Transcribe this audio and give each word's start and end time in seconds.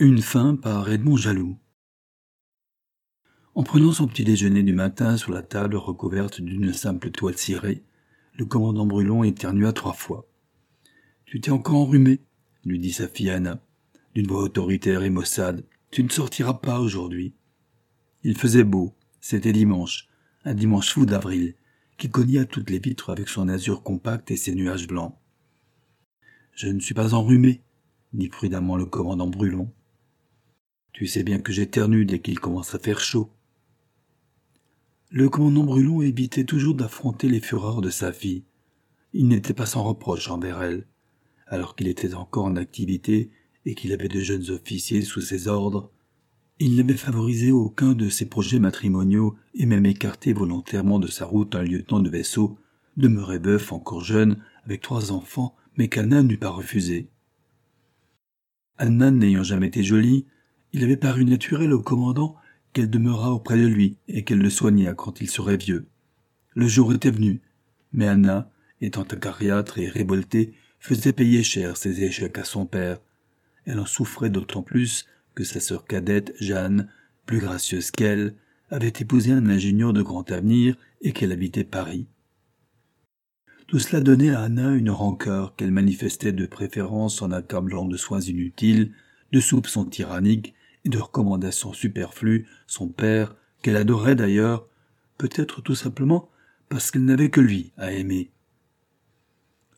Une 0.00 0.22
fin 0.22 0.54
par 0.54 0.88
Edmond 0.88 1.16
Jaloux. 1.16 1.58
En 3.56 3.64
prenant 3.64 3.90
son 3.90 4.06
petit 4.06 4.22
déjeuner 4.22 4.62
du 4.62 4.72
matin 4.72 5.16
sur 5.16 5.32
la 5.32 5.42
table 5.42 5.74
recouverte 5.74 6.40
d'une 6.40 6.72
simple 6.72 7.10
toile 7.10 7.36
cirée, 7.36 7.82
le 8.34 8.44
commandant 8.44 8.86
Brulon 8.86 9.24
éternua 9.24 9.72
trois 9.72 9.94
fois. 9.94 10.28
Tu 11.24 11.40
t'es 11.40 11.50
encore 11.50 11.78
enrhumé, 11.78 12.20
lui 12.64 12.78
dit 12.78 12.92
sa 12.92 13.08
fille 13.08 13.30
Anna, 13.30 13.60
d'une 14.14 14.28
voix 14.28 14.44
autoritaire 14.44 15.02
et 15.02 15.10
maussade. 15.10 15.66
Tu 15.90 16.04
ne 16.04 16.10
sortiras 16.10 16.54
pas 16.54 16.78
aujourd'hui. 16.78 17.34
Il 18.22 18.38
faisait 18.38 18.62
beau, 18.62 18.94
c'était 19.20 19.52
dimanche, 19.52 20.06
un 20.44 20.54
dimanche 20.54 20.92
fou 20.92 21.06
d'avril, 21.06 21.56
qui 21.96 22.08
cogna 22.08 22.44
toutes 22.44 22.70
les 22.70 22.78
vitres 22.78 23.10
avec 23.10 23.28
son 23.28 23.48
azur 23.48 23.82
compact 23.82 24.30
et 24.30 24.36
ses 24.36 24.54
nuages 24.54 24.86
blancs. 24.86 25.16
Je 26.52 26.68
ne 26.68 26.78
suis 26.78 26.94
pas 26.94 27.14
enrhumé, 27.14 27.62
dit 28.12 28.28
prudemment 28.28 28.76
le 28.76 28.86
commandant 28.86 29.26
Brulon. 29.26 29.72
Tu 30.92 31.06
sais 31.06 31.22
bien 31.22 31.38
que 31.38 31.52
j'éternue 31.52 32.04
dès 32.04 32.20
qu'il 32.20 32.40
commence 32.40 32.74
à 32.74 32.78
faire 32.78 33.00
chaud. 33.00 33.30
Le 35.10 35.28
commandant 35.28 35.64
Brulon 35.64 36.02
évitait 36.02 36.44
toujours 36.44 36.74
d'affronter 36.74 37.28
les 37.28 37.40
fureurs 37.40 37.80
de 37.80 37.90
sa 37.90 38.12
fille. 38.12 38.44
Il 39.14 39.28
n'était 39.28 39.54
pas 39.54 39.64
sans 39.64 39.82
reproche 39.82 40.28
envers 40.28 40.62
elle, 40.62 40.86
alors 41.46 41.76
qu'il 41.76 41.88
était 41.88 42.14
encore 42.14 42.44
en 42.44 42.56
activité 42.56 43.30
et 43.64 43.74
qu'il 43.74 43.92
avait 43.92 44.08
de 44.08 44.20
jeunes 44.20 44.50
officiers 44.50 45.02
sous 45.02 45.22
ses 45.22 45.48
ordres. 45.48 45.90
Il 46.58 46.76
n'avait 46.76 46.94
favorisé 46.94 47.52
aucun 47.52 47.94
de 47.94 48.08
ses 48.08 48.28
projets 48.28 48.58
matrimoniaux 48.58 49.36
et 49.54 49.64
même 49.64 49.86
écarté 49.86 50.32
volontairement 50.32 50.98
de 50.98 51.06
sa 51.06 51.24
route 51.24 51.54
un 51.54 51.62
lieutenant 51.62 52.00
de 52.00 52.10
vaisseau, 52.10 52.58
demeuré 52.96 53.38
veuf 53.38 53.72
encore 53.72 54.02
jeune, 54.02 54.42
avec 54.64 54.82
trois 54.82 55.12
enfants, 55.12 55.54
mais 55.76 55.88
qu'Anna 55.88 56.22
n'eût 56.22 56.36
pas 56.36 56.50
refusé. 56.50 57.08
Anna 58.76 59.10
n'ayant 59.10 59.42
jamais 59.42 59.68
été 59.68 59.82
jolie, 59.82 60.26
il 60.72 60.84
avait 60.84 60.96
paru 60.96 61.24
naturel 61.24 61.72
au 61.72 61.80
commandant 61.80 62.36
qu'elle 62.72 62.90
demeurât 62.90 63.32
auprès 63.32 63.58
de 63.58 63.66
lui 63.66 63.96
et 64.08 64.24
qu'elle 64.24 64.38
le 64.38 64.50
soignât 64.50 64.94
quand 64.94 65.20
il 65.20 65.30
serait 65.30 65.56
vieux. 65.56 65.86
Le 66.54 66.68
jour 66.68 66.92
était 66.92 67.10
venu, 67.10 67.40
mais 67.92 68.08
Anna, 68.08 68.50
étant 68.80 69.02
acariâtre 69.02 69.78
et 69.78 69.88
révoltée, 69.88 70.54
faisait 70.80 71.12
payer 71.12 71.42
cher 71.42 71.76
ses 71.76 72.02
échecs 72.02 72.38
à 72.38 72.44
son 72.44 72.66
père. 72.66 73.00
Elle 73.64 73.80
en 73.80 73.86
souffrait 73.86 74.30
d'autant 74.30 74.62
plus 74.62 75.06
que 75.34 75.44
sa 75.44 75.60
sœur 75.60 75.84
cadette, 75.84 76.34
Jeanne, 76.40 76.88
plus 77.26 77.38
gracieuse 77.38 77.90
qu'elle, 77.90 78.34
avait 78.70 78.88
épousé 78.88 79.32
un 79.32 79.48
ingénieur 79.48 79.92
de 79.92 80.02
grand 80.02 80.30
avenir 80.30 80.76
et 81.00 81.12
qu'elle 81.12 81.32
habitait 81.32 81.64
Paris. 81.64 82.06
Tout 83.66 83.78
cela 83.78 84.00
donnait 84.00 84.30
à 84.30 84.40
Anna 84.40 84.72
une 84.72 84.90
rancœur 84.90 85.54
qu'elle 85.54 85.70
manifestait 85.70 86.32
de 86.32 86.46
préférence 86.46 87.22
en 87.22 87.30
accablant 87.30 87.84
de 87.84 87.96
soins 87.96 88.20
inutiles, 88.20 88.92
de 89.32 89.40
soupçons 89.40 89.84
tyranniques 89.84 90.54
de 90.88 90.98
recommandations 90.98 91.72
superflues 91.72 92.46
son 92.66 92.88
père, 92.88 93.36
qu'elle 93.62 93.76
adorait 93.76 94.14
d'ailleurs, 94.14 94.66
peut-être 95.16 95.60
tout 95.60 95.74
simplement 95.74 96.28
parce 96.68 96.90
qu'elle 96.90 97.04
n'avait 97.04 97.30
que 97.30 97.40
lui 97.40 97.72
à 97.76 97.92
aimer. 97.92 98.30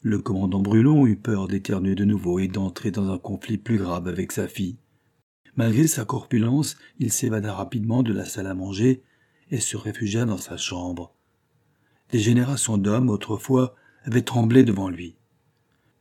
Le 0.02 0.18
commandant 0.18 0.60
Brulon 0.60 1.06
eut 1.06 1.16
peur 1.16 1.46
d'éternuer 1.46 1.94
de 1.94 2.04
nouveau 2.04 2.38
et 2.38 2.48
d'entrer 2.48 2.90
dans 2.90 3.12
un 3.12 3.18
conflit 3.18 3.58
plus 3.58 3.76
grave 3.76 4.08
avec 4.08 4.32
sa 4.32 4.48
fille. 4.48 4.78
Malgré 5.56 5.86
sa 5.86 6.04
corpulence, 6.04 6.76
il 6.98 7.12
s'évada 7.12 7.52
rapidement 7.52 8.02
de 8.02 8.12
la 8.12 8.24
salle 8.24 8.46
à 8.46 8.54
manger 8.54 9.02
et 9.50 9.60
se 9.60 9.76
réfugia 9.76 10.24
dans 10.24 10.38
sa 10.38 10.56
chambre. 10.56 11.14
Des 12.12 12.18
générations 12.18 12.78
d'hommes, 12.78 13.10
autrefois, 13.10 13.74
avaient 14.04 14.22
tremblé 14.22 14.64
devant 14.64 14.88
lui. 14.88 15.16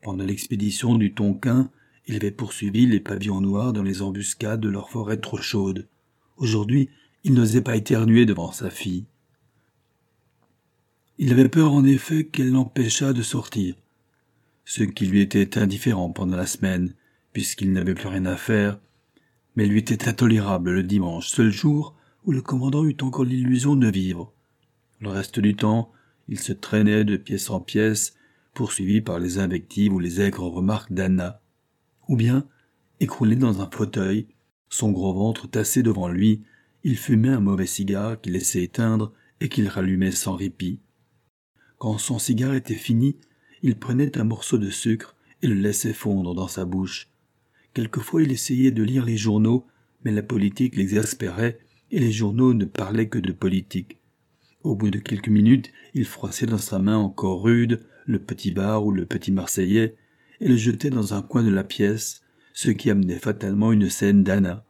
Pendant 0.01 0.23
l'expédition 0.23 0.95
du 0.95 1.13
Tonquin, 1.13 1.69
il 2.09 2.15
avait 2.15 2.31
poursuivi 2.31 2.87
les 2.87 2.99
pavillons 2.99 3.39
noirs 3.39 3.71
dans 3.71 3.83
les 3.83 4.01
embuscades 4.01 4.61
de 4.61 4.69
leur 4.69 4.89
forêt 4.89 5.17
trop 5.17 5.37
chaude. 5.37 5.87
Aujourd'hui, 6.37 6.89
il 7.23 7.35
n'osait 7.35 7.61
pas 7.61 7.75
éternuer 7.75 8.25
devant 8.25 8.51
sa 8.51 8.71
fille. 8.71 9.05
Il 11.19 11.31
avait 11.31 11.49
peur 11.49 11.71
en 11.71 11.83
effet 11.83 12.25
qu'elle 12.25 12.49
l'empêchât 12.49 13.13
de 13.13 13.21
sortir, 13.21 13.75
ce 14.65 14.81
qui 14.81 15.05
lui 15.05 15.21
était 15.21 15.59
indifférent 15.59 16.09
pendant 16.09 16.35
la 16.35 16.47
semaine, 16.47 16.95
puisqu'il 17.31 17.73
n'avait 17.73 17.93
plus 17.93 18.07
rien 18.07 18.25
à 18.25 18.37
faire, 18.37 18.79
mais 19.55 19.67
lui 19.67 19.77
était 19.77 20.09
intolérable 20.09 20.71
le 20.71 20.81
dimanche, 20.81 21.27
seul 21.27 21.51
jour 21.51 21.95
où 22.25 22.31
le 22.31 22.41
commandant 22.41 22.85
eut 22.85 22.97
encore 23.01 23.23
l'illusion 23.23 23.75
de 23.75 23.87
vivre. 23.87 24.33
Le 24.99 25.09
reste 25.09 25.39
du 25.39 25.55
temps, 25.55 25.91
il 26.27 26.39
se 26.39 26.53
traînait 26.53 27.05
de 27.05 27.17
pièce 27.17 27.51
en 27.51 27.59
pièce, 27.59 28.15
poursuivi 28.55 28.99
par 28.99 29.19
les 29.19 29.37
invectives 29.37 29.93
ou 29.93 29.99
les 29.99 30.21
aigres 30.21 30.47
remarques 30.47 30.91
d'Anna 30.91 31.39
ou 32.09 32.17
bien, 32.17 32.45
écroulé 32.99 33.37
dans 33.37 33.61
un 33.61 33.69
fauteuil, 33.71 34.27
son 34.67 34.91
gros 34.91 35.13
ventre 35.13 35.47
tassé 35.47 35.83
devant 35.83 36.09
lui, 36.09 36.41
il 36.83 36.97
fumait 36.97 37.29
un 37.29 37.39
mauvais 37.39 37.67
cigare 37.67 38.19
qu'il 38.19 38.33
laissait 38.33 38.63
éteindre 38.63 39.13
et 39.39 39.47
qu'il 39.47 39.67
rallumait 39.67 40.11
sans 40.11 40.35
répit. 40.35 40.79
Quand 41.77 41.97
son 41.99 42.19
cigare 42.19 42.55
était 42.55 42.73
fini, 42.73 43.15
il 43.61 43.77
prenait 43.77 44.17
un 44.17 44.23
morceau 44.23 44.57
de 44.57 44.71
sucre 44.71 45.15
et 45.43 45.47
le 45.47 45.53
laissait 45.53 45.93
fondre 45.93 46.33
dans 46.33 46.47
sa 46.47 46.65
bouche. 46.65 47.09
Quelquefois 47.73 48.23
il 48.23 48.31
essayait 48.31 48.71
de 48.71 48.83
lire 48.83 49.05
les 49.05 49.17
journaux, 49.17 49.67
mais 50.03 50.11
la 50.11 50.23
politique 50.23 50.75
l'exaspérait 50.75 51.59
et 51.91 51.99
les 51.99 52.11
journaux 52.11 52.55
ne 52.55 52.65
parlaient 52.65 53.07
que 53.07 53.19
de 53.19 53.31
politique. 53.31 53.97
Au 54.63 54.75
bout 54.75 54.89
de 54.89 54.99
quelques 54.99 55.29
minutes, 55.29 55.71
il 55.93 56.05
froissait 56.05 56.47
dans 56.47 56.57
sa 56.57 56.79
main 56.79 56.97
encore 56.97 57.43
rude 57.43 57.81
le 58.05 58.19
petit 58.19 58.51
bar 58.51 58.83
ou 58.83 58.91
le 58.91 59.05
petit 59.05 59.31
marseillais, 59.31 59.95
et 60.41 60.47
le 60.47 60.55
jetait 60.55 60.89
dans 60.89 61.13
un 61.13 61.21
coin 61.21 61.43
de 61.43 61.49
la 61.49 61.63
pièce, 61.63 62.21
ce 62.53 62.69
qui 62.71 62.89
amenait 62.89 63.19
fatalement 63.19 63.71
une 63.71 63.89
scène 63.89 64.23
d'Anna. 64.23 64.65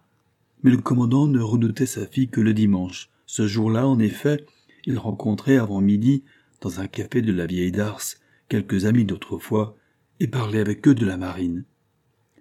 Mais 0.63 0.71
le 0.71 0.77
commandant 0.77 1.27
ne 1.27 1.39
redoutait 1.39 1.85
sa 1.85 2.05
fille 2.05 2.29
que 2.29 2.41
le 2.41 2.53
dimanche. 2.53 3.09
Ce 3.25 3.47
jour-là, 3.47 3.87
en 3.87 3.99
effet, 3.99 4.45
il 4.85 4.97
rencontrait 4.97 5.57
avant 5.57 5.81
midi, 5.81 6.23
dans 6.61 6.79
un 6.79 6.87
café 6.87 7.21
de 7.21 7.31
la 7.31 7.45
vieille 7.45 7.71
Dars, 7.71 8.01
quelques 8.49 8.85
amis 8.85 9.05
d'autrefois, 9.05 9.77
et 10.19 10.27
parlait 10.27 10.59
avec 10.59 10.87
eux 10.87 10.95
de 10.95 11.05
la 11.05 11.17
marine. 11.17 11.63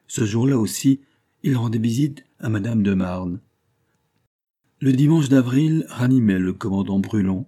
Ce 0.06 0.24
jour-là 0.24 0.58
aussi, 0.58 1.00
il 1.42 1.56
rendait 1.56 1.78
visite 1.78 2.24
à 2.40 2.48
madame 2.48 2.82
de 2.82 2.94
Marne. 2.94 3.40
Le 4.80 4.92
dimanche 4.92 5.28
d'avril 5.28 5.86
ranimait 5.88 6.38
le 6.38 6.52
commandant 6.52 6.98
Brulon. 6.98 7.46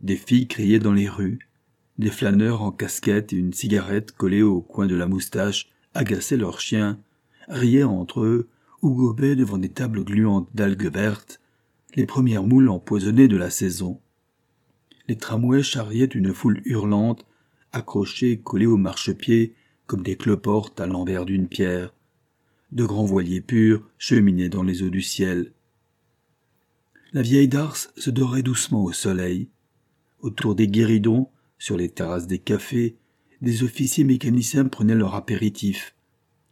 Des 0.00 0.16
filles 0.16 0.48
criaient 0.48 0.78
dans 0.78 0.92
les 0.92 1.08
rues, 1.08 1.38
des 1.98 2.10
flâneurs 2.10 2.62
en 2.62 2.72
casquette 2.72 3.32
et 3.32 3.36
une 3.36 3.52
cigarette 3.52 4.12
collée 4.12 4.42
au 4.42 4.60
coin 4.60 4.86
de 4.86 4.94
la 4.94 5.06
moustache 5.06 5.68
agaçaient 5.94 6.36
leurs 6.36 6.60
chiens, 6.60 6.98
riaient 7.48 7.82
entre 7.82 8.20
eux 8.20 8.48
ou 8.80 8.94
gobaient 8.94 9.36
devant 9.36 9.58
des 9.58 9.68
tables 9.68 10.04
gluantes 10.04 10.48
d'algues 10.54 10.92
vertes, 10.92 11.40
les 11.94 12.06
premières 12.06 12.44
moules 12.44 12.68
empoisonnées 12.68 13.28
de 13.28 13.36
la 13.36 13.50
saison. 13.50 14.00
Les 15.08 15.16
tramways 15.16 15.62
charriaient 15.62 16.04
une 16.06 16.32
foule 16.32 16.62
hurlante, 16.64 17.26
accrochée 17.72 18.32
et 18.32 18.38
collée 18.38 18.66
au 18.66 18.76
marchepied 18.76 19.54
comme 19.86 20.02
des 20.02 20.16
cloportes 20.16 20.80
à 20.80 20.86
l'envers 20.86 21.24
d'une 21.26 21.48
pierre. 21.48 21.92
De 22.70 22.84
grands 22.84 23.04
voiliers 23.04 23.42
purs 23.42 23.86
cheminaient 23.98 24.48
dans 24.48 24.62
les 24.62 24.82
eaux 24.82 24.90
du 24.90 25.02
ciel. 25.02 25.52
La 27.12 27.20
vieille 27.20 27.48
Dars 27.48 27.76
se 27.76 28.10
dorait 28.10 28.42
doucement 28.42 28.84
au 28.84 28.92
soleil. 28.92 29.48
Autour 30.20 30.54
des 30.54 30.66
guéridons, 30.66 31.28
sur 31.62 31.76
les 31.76 31.90
terrasses 31.90 32.26
des 32.26 32.40
cafés, 32.40 32.96
des 33.40 33.62
officiers 33.62 34.02
mécaniciens 34.02 34.64
prenaient 34.64 34.96
leur 34.96 35.14
apéritif. 35.14 35.94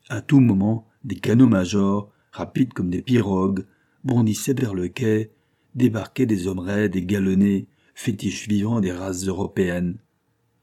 À 0.08 0.22
tout 0.22 0.38
moment, 0.38 0.86
des 1.02 1.16
canots 1.16 1.48
majors, 1.48 2.12
rapides 2.30 2.72
comme 2.72 2.90
des 2.90 3.02
pirogues, 3.02 3.66
bondissaient 4.04 4.54
vers 4.54 4.72
le 4.72 4.86
quai, 4.86 5.32
débarquaient 5.74 6.26
des 6.26 6.46
hommes 6.46 6.60
raides 6.60 6.94
et 6.94 7.04
galonnés, 7.04 7.66
fétiches 7.92 8.46
vivants 8.46 8.78
des 8.78 8.92
races 8.92 9.26
européennes. 9.26 9.98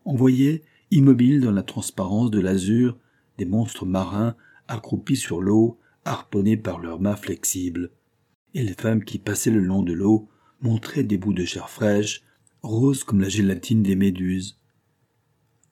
On 0.06 0.16
voyait, 0.16 0.62
immobiles 0.92 1.42
dans 1.42 1.52
la 1.52 1.64
transparence 1.64 2.32
de 2.32 2.40
l'azur, 2.40 2.98
des 3.38 3.46
monstres 3.46 3.86
marins 3.86 4.38
accroupis 4.70 5.18
sur 5.18 5.42
l'eau, 5.42 5.78
harponnés 6.06 6.56
par 6.56 6.80
leurs 6.80 7.02
mains 7.02 7.18
flexibles. 7.18 7.92
Et 8.54 8.64
les 8.64 8.76
femmes 8.76 9.04
qui 9.04 9.20
passaient 9.20 9.52
le 9.52 9.60
long 9.60 9.84
de 9.84 9.92
l'eau 9.92 10.30
montraient 10.62 11.04
des 11.04 11.18
bouts 11.18 11.34
de 11.34 11.44
chair 11.44 11.70
fraîche, 11.70 12.24
rose 12.68 13.04
comme 13.04 13.22
la 13.22 13.30
gélatine 13.30 13.82
des 13.82 13.96
méduses. 13.96 14.60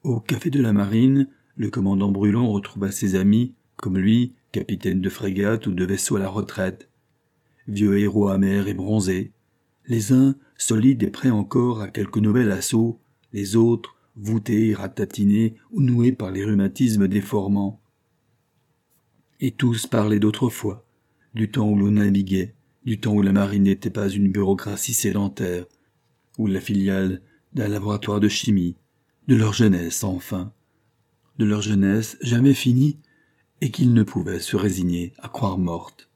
Au 0.04 0.20
café 0.20 0.50
de 0.50 0.62
la 0.62 0.74
marine, 0.74 1.28
le 1.58 1.70
commandant 1.70 2.12
Brulon 2.12 2.52
retrouva 2.52 2.92
ses 2.92 3.16
amis, 3.16 3.54
comme 3.76 3.98
lui, 3.98 4.34
capitaine 4.52 5.02
de 5.02 5.10
frégate 5.10 5.68
ou 5.68 5.74
de 5.74 5.86
vaisseau 5.86 6.16
à 6.16 6.20
la 6.20 6.30
retraite. 6.30 6.90
Vieux 7.68 7.98
héros 8.00 8.30
amers 8.30 8.68
et 8.68 8.74
bronzés. 8.74 9.32
Les 9.88 10.14
uns, 10.14 10.36
solides 10.58 11.04
et 11.04 11.10
prêts 11.10 11.30
encore 11.30 11.82
à 11.82 11.90
quelque 11.90 12.20
nouvel 12.20 12.52
assaut, 12.52 13.00
les 13.34 13.56
autres, 13.56 13.96
voûtés, 14.16 14.74
ratatinés 14.74 15.56
ou 15.72 15.82
noués 15.82 16.12
par 16.12 16.32
les 16.32 16.46
rhumatismes 16.46 17.08
déformants. 17.08 17.82
Et 19.40 19.52
tous 19.52 19.88
parlaient 19.88 20.20
d'autrefois, 20.20 20.86
du 21.34 21.52
temps 21.52 21.70
où 21.70 21.78
l'on 21.78 21.92
naviguait, 21.92 22.56
du 22.86 23.00
temps 23.00 23.14
où 23.14 23.22
la 23.22 23.34
marine 23.34 23.64
n'était 23.64 23.90
pas 23.90 24.08
une 24.08 24.32
bureaucratie 24.32 24.94
sédentaire, 24.94 25.66
ou 26.38 26.48
la 26.48 26.60
filiale 26.60 27.22
d'un 27.54 27.68
laboratoire 27.68 28.20
de 28.20 28.28
chimie, 28.28 28.76
de 29.28 29.36
leur 29.36 29.54
jeunesse 29.54 30.04
enfin, 30.04 30.52
de 31.38 31.46
leur 31.46 31.62
jeunesse 31.62 32.18
jamais 32.22 32.54
finie 32.54 33.00
et 33.62 33.72
qu'il 33.72 33.94
ne 33.94 34.04
pouvait 34.04 34.40
se 34.40 34.56
résigner 34.56 35.14
à 35.20 35.30
croire 35.30 35.58
morte. 35.58 36.10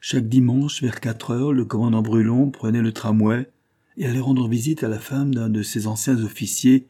Chaque 0.00 0.28
dimanche, 0.28 0.82
vers 0.82 1.00
quatre 1.00 1.32
heures, 1.32 1.52
le 1.52 1.64
commandant 1.64 2.02
Brulon 2.02 2.50
prenait 2.50 2.82
le 2.82 2.92
tramway 2.92 3.50
et 3.96 4.06
allait 4.06 4.20
rendre 4.20 4.46
visite 4.46 4.84
à 4.84 4.88
la 4.88 4.98
femme 4.98 5.34
d'un 5.34 5.48
de 5.48 5.62
ses 5.62 5.86
anciens 5.86 6.22
officiers, 6.22 6.86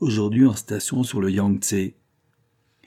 aujourd'hui 0.00 0.44
en 0.44 0.54
station 0.54 1.02
sur 1.02 1.20
le 1.20 1.30
Yangtze. 1.30 1.92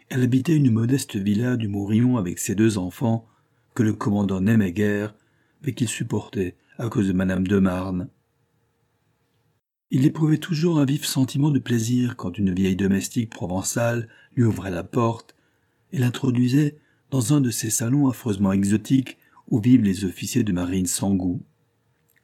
Elle 0.10 0.24
habitait 0.24 0.56
une 0.56 0.72
modeste 0.72 1.16
villa 1.16 1.56
du 1.56 1.68
Mourillon 1.68 2.18
avec 2.18 2.38
ses 2.38 2.54
deux 2.54 2.78
enfants, 2.78 3.26
que 3.74 3.84
le 3.84 3.94
commandant 3.94 4.42
n'aimait 4.42 4.74
guère, 4.74 5.16
mais 5.64 5.74
qu'il 5.74 5.88
supportait 5.88 6.56
à 6.78 6.90
cause 6.90 7.08
de 7.08 7.14
Madame 7.14 7.48
de 7.48 7.60
Marne. 7.60 8.10
Il 9.94 10.06
éprouvait 10.06 10.38
toujours 10.38 10.80
un 10.80 10.86
vif 10.86 11.04
sentiment 11.04 11.50
de 11.52 11.60
plaisir 11.60 12.16
quand 12.16 12.38
une 12.38 12.54
vieille 12.54 12.78
domestique 12.78 13.30
provençale 13.30 14.08
lui 14.38 14.46
ouvrait 14.46 14.72
la 14.72 14.86
porte 14.86 15.36
et 15.92 15.98
l'introduisait 15.98 16.78
dans 17.10 17.34
un 17.34 17.42
de 17.42 17.52
ces 17.52 17.70
salons 17.70 18.08
affreusement 18.08 18.54
exotiques 18.54 19.18
où 19.50 19.60
vivent 19.60 19.84
les 19.84 20.06
officiers 20.06 20.46
de 20.46 20.54
marine 20.54 20.86
sans 20.86 21.14
goût. 21.14 21.44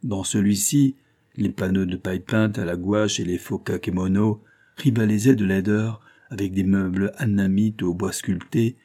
Dans 0.02 0.24
celui-ci, 0.24 0.96
les 1.36 1.50
panneaux 1.50 1.84
de 1.84 1.98
paille 1.98 2.22
peinte 2.22 2.58
à 2.58 2.64
la 2.64 2.78
gouache 2.78 3.20
et 3.20 3.26
les 3.26 3.38
faux 3.38 3.60
kakémonos 3.60 4.40
rivalisaient 4.78 5.36
de 5.36 5.44
laideur 5.44 6.00
avec 6.30 6.54
des 6.54 6.64
meubles 6.64 7.12
annamites 7.18 7.84
au 7.84 7.94
bois 7.94 8.14
sculpté 8.14 8.78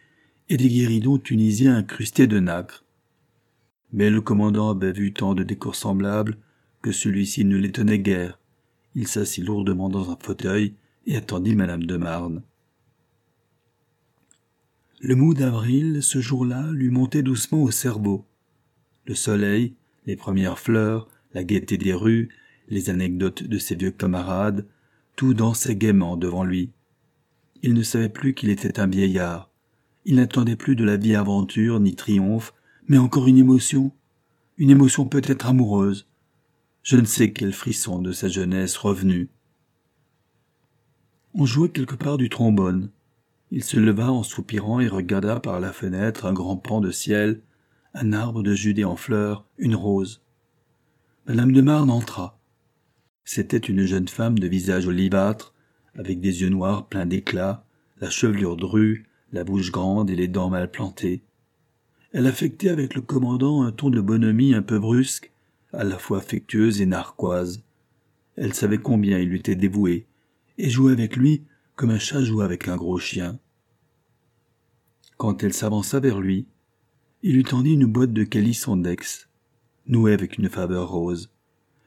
et 0.49 0.57
des 0.57 0.69
guéridons 0.69 1.19
tunisiens 1.19 1.77
incrustés 1.77 2.27
de 2.27 2.41
nacre. 2.41 2.85
Mais 3.93 4.11
le 4.11 4.21
commandant 4.21 4.71
avait 4.71 4.91
vu 4.91 5.13
tant 5.13 5.35
de 5.35 5.45
décors 5.45 5.77
semblables 5.77 6.37
que 6.83 6.91
celui-ci 6.91 7.45
ne 7.45 7.57
l'étonnait 7.57 8.01
guère. 8.01 8.41
Il 8.95 9.09
s'assit 9.09 9.45
lourdement 9.45 9.89
dans 9.89 10.11
un 10.11 10.17
fauteuil 10.21 10.75
et 11.07 11.17
attendit 11.17 11.57
madame 11.57 11.85
de 11.85 11.97
Marne. 11.97 12.43
Le 15.01 15.17
mou 15.17 15.35
d'avril, 15.35 16.03
ce 16.03 16.21
jour-là, 16.21 16.71
lui 16.71 16.91
montait 16.91 17.23
doucement 17.23 17.63
au 17.63 17.71
cerveau. 17.71 18.25
Le 19.07 19.15
soleil, 19.15 19.75
les 20.07 20.15
premières 20.15 20.59
fleurs, 20.59 21.09
la 21.35 21.43
gaieté 21.43 21.77
des 21.77 21.93
rues, 21.93 22.29
les 22.69 22.91
anecdotes 22.91 23.43
de 23.43 23.59
ses 23.59 23.75
vieux 23.75 23.91
camarades, 23.91 24.67
tout 25.17 25.35
dansait 25.35 25.77
gaiement 25.77 26.17
devant 26.17 26.45
lui. 26.45 26.71
Il 27.63 27.75
ne 27.75 27.83
savait 27.83 28.09
plus 28.09 28.35
qu'il 28.35 28.49
était 28.49 28.79
un 28.79 28.87
vieillard. 28.87 29.51
Il 30.05 30.17
n'attendait 30.17 30.57
plus 30.57 30.77
de 30.77 30.85
la 30.85 30.97
vie 30.97 31.15
aventure 31.15 31.81
ni 31.81 31.95
triomphe, 31.95 32.55
mais 32.89 32.99
encore 32.99 33.27
une 33.27 33.39
émotion, 33.39 33.93
une 34.59 34.71
émotion 34.71 35.07
peut-être 35.07 35.47
amoureuse, 35.47 36.09
je 36.83 36.97
ne 36.97 37.05
sais 37.05 37.33
quel 37.33 37.53
frisson 37.53 38.01
de 38.01 38.13
sa 38.13 38.29
jeunesse 38.29 38.77
revenue. 38.77 39.29
On 41.35 41.47
jouait 41.47 41.69
quelque 41.69 41.95
part 41.95 42.19
du 42.19 42.29
trombone. 42.29 42.91
Il 43.51 43.63
se 43.63 43.79
leva 43.79 44.11
en 44.11 44.23
soupirant 44.23 44.81
et 44.81 44.89
regarda 44.89 45.39
par 45.41 45.61
la 45.61 45.73
fenêtre 45.73 46.27
un 46.27 46.33
grand 46.33 46.57
pan 46.57 46.81
de 46.81 46.91
ciel, 46.91 47.41
un 47.95 48.13
arbre 48.13 48.43
de 48.43 48.55
Judée 48.55 48.85
en 48.85 48.97
fleurs, 48.97 49.47
une 49.59 49.75
rose. 49.75 50.23
Madame 51.27 51.53
de 51.53 51.61
Marne 51.61 51.91
entra. 51.91 52.39
C'était 53.25 53.59
une 53.59 53.85
jeune 53.85 54.09
femme 54.09 54.39
de 54.39 54.49
visage 54.49 54.87
olivâtre, 54.87 55.55
avec 55.95 56.21
des 56.21 56.41
yeux 56.41 56.49
noirs 56.49 56.89
pleins 56.89 57.07
d'éclat, 57.07 57.65
la 58.01 58.11
chevelure 58.11 58.57
drue, 58.57 59.07
la 59.33 59.45
bouche 59.45 59.71
grande 59.71 60.11
et 60.11 60.17
les 60.17 60.29
dents 60.29 60.51
mal 60.51 60.71
plantées. 60.71 61.23
Elle 62.13 62.27
affectait 62.27 62.71
avec 62.71 62.95
le 62.95 63.03
commandant 63.03 63.63
un 63.63 63.71
ton 63.71 63.91
de 63.91 64.01
bonhomie 64.01 64.55
un 64.55 64.63
peu 64.63 64.79
brusque, 64.79 65.32
à 65.73 65.85
la 65.85 65.99
fois 65.99 66.19
affectueuse 66.19 66.81
et 66.81 66.87
narquoise. 66.87 67.63
Elle 68.37 68.55
savait 68.55 68.79
combien 68.79 69.19
il 69.19 69.29
lui 69.29 69.39
était 69.39 69.57
dévoué, 69.57 70.07
et 70.59 70.71
jouait 70.71 70.93
avec 70.93 71.17
lui 71.17 71.45
comme 71.77 71.91
un 71.91 71.99
chat 71.99 72.23
joue 72.23 72.43
avec 72.43 72.69
un 72.69 72.77
gros 72.77 72.99
chien. 72.99 73.39
Quand 75.17 75.43
elle 75.43 75.53
s'avança 75.53 76.01
vers 76.01 76.21
lui, 76.21 76.47
il 77.23 77.35
lui 77.35 77.45
tendit 77.45 77.75
une 77.75 77.87
boîte 77.87 78.13
de 78.13 78.25
calisondex, 78.25 79.29
nouée 79.87 80.13
avec 80.13 80.39
une 80.39 80.49
faveur 80.49 80.91
rose. 80.91 81.33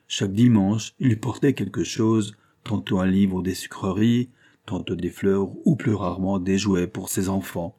Chaque 0.08 0.34
dimanche, 0.34 0.94
il 1.00 1.10
lui 1.10 1.16
portait 1.16 1.54
quelque 1.54 1.84
chose, 1.84 2.36
tantôt 2.64 3.00
un 3.00 3.08
livre 3.08 3.36
ou 3.36 3.42
des 3.42 3.56
sucreries, 3.56 4.30
tantôt 4.66 4.96
des 4.96 5.10
fleurs 5.10 5.50
ou 5.66 5.76
plus 5.76 5.94
rarement 5.94 6.40
des 6.40 6.58
jouets 6.58 6.88
pour 6.88 7.10
ses 7.10 7.30
enfants. 7.30 7.78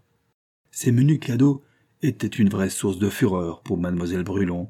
Ces 0.71 0.93
menus 0.93 1.21
cadeaux 1.21 1.63
étaient 2.03 2.27
une 2.27 2.49
vraie 2.49 2.71
source 2.71 2.99
de 2.99 3.09
fureur 3.09 3.63
pour 3.63 3.79
mademoiselle 3.79 4.25
Brulon. 4.25 4.69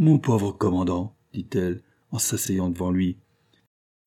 Mon 0.00 0.18
pauvre 0.18 0.52
commandant, 0.52 1.14
dit-elle, 1.34 1.82
en 2.10 2.18
s'asseyant 2.18 2.70
devant 2.70 2.90
lui, 2.90 3.18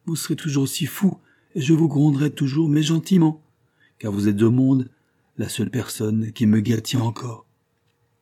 vous 0.08 0.16
serez 0.16 0.36
toujours 0.36 0.68
si 0.68 0.88
fou, 0.88 1.20
et 1.54 1.62
je 1.62 1.72
vous 1.72 1.88
gronderai 1.88 2.32
toujours, 2.32 2.68
mais 2.68 2.82
gentiment, 2.82 3.44
car 4.00 4.12
vous 4.12 4.28
êtes 4.28 4.42
au 4.42 4.50
monde 4.50 4.90
la 5.38 5.48
seule 5.48 5.70
personne 5.70 6.32
qui 6.32 6.48
me 6.48 6.62
gâte 6.62 6.96
encore. 6.96 7.46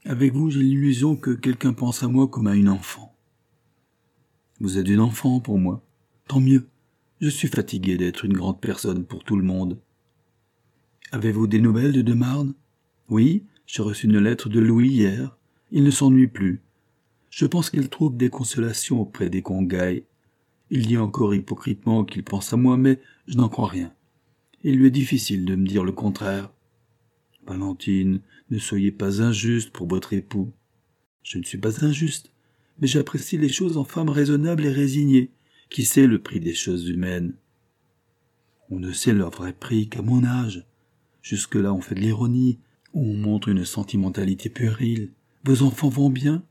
Avec 0.04 0.34
vous, 0.34 0.50
j'ai 0.50 0.60
l'illusion 0.60 1.16
que 1.16 1.32
quelqu'un 1.32 1.72
pense 1.72 2.04
à 2.04 2.10
moi 2.10 2.28
comme 2.28 2.48
à 2.48 2.58
une 2.58 2.68
enfant. 2.68 3.16
Vous 4.60 4.78
êtes 4.78 4.90
une 4.90 5.00
enfant 5.00 5.40
pour 5.40 5.58
moi. 5.58 5.82
Tant 6.28 6.42
mieux. 6.42 6.68
Je 7.22 7.30
suis 7.30 7.48
fatigué 7.48 7.96
d'être 7.96 8.26
une 8.26 8.34
grande 8.34 8.60
personne 8.60 9.06
pour 9.06 9.24
tout 9.24 9.38
le 9.38 9.46
monde. 9.46 9.80
Avez-vous 11.14 11.48
des 11.48 11.62
nouvelles 11.62 11.94
de 11.94 12.02
De 12.02 12.14
Marne 12.14 12.54
Oui, 13.08 13.46
j'ai 13.66 13.82
reçu 13.82 14.08
une 14.08 14.20
lettre 14.20 14.50
de 14.50 14.60
Louis 14.60 14.90
hier. 14.90 15.38
Il 15.72 15.86
ne 15.86 15.92
s'ennuie 15.92 16.28
plus. 16.28 16.62
Je 17.32 17.46
pense 17.46 17.70
qu'il 17.70 17.88
trouve 17.88 18.18
des 18.18 18.30
consolations 18.30 19.00
auprès 19.00 19.30
des 19.30 19.42
Congailles. 19.42 20.04
Il 20.70 20.86
dit 20.86 20.98
encore 20.98 21.34
hypocritement 21.34 22.04
qu'il 22.04 22.24
pense 22.24 22.52
à 22.52 22.58
moi, 22.58 22.76
mais 22.76 23.00
je 23.26 23.38
n'en 23.38 23.48
crois 23.48 23.70
rien. 23.70 23.94
Il 24.64 24.76
lui 24.76 24.88
est 24.88 24.92
difficile 24.92 25.46
de 25.46 25.56
me 25.56 25.66
dire 25.66 25.86
le 25.86 25.94
contraire. 25.94 26.52
Valentine, 27.48 28.20
ne 28.50 28.60
soyez 28.60 28.92
pas 28.92 29.22
injuste 29.22 29.72
pour 29.72 29.88
votre 29.88 30.12
époux. 30.12 30.52
Je 31.24 31.38
ne 31.38 31.44
suis 31.44 31.58
pas 31.58 31.86
injuste, 31.86 32.32
mais 32.80 32.88
j'apprécie 32.88 33.38
les 33.38 33.50
choses 33.50 33.78
en 33.78 33.86
femme 33.86 34.10
raisonnable 34.10 34.66
et 34.66 34.72
résignée, 34.72 35.32
qui 35.70 35.86
sait 35.86 36.08
le 36.08 36.22
prix 36.22 36.42
des 36.42 36.54
choses 36.54 36.90
humaines. 36.90 37.34
On 38.70 38.80
ne 38.80 38.92
sait 38.92 39.14
leur 39.14 39.32
vrai 39.32 39.54
prix 39.54 39.88
qu'à 39.88 40.02
mon 40.02 40.26
âge. 40.26 40.66
Jusque-là, 41.22 41.74
on 41.74 41.82
fait 41.82 41.96
de 41.96 42.02
l'ironie, 42.02 42.60
on 42.94 43.14
montre 43.14 43.48
une 43.48 43.64
sentimentalité 43.64 44.50
puérile. 44.50 45.14
Vos 45.46 45.64
enfants 45.64 45.90
vont 45.90 46.10
bien 46.10 46.44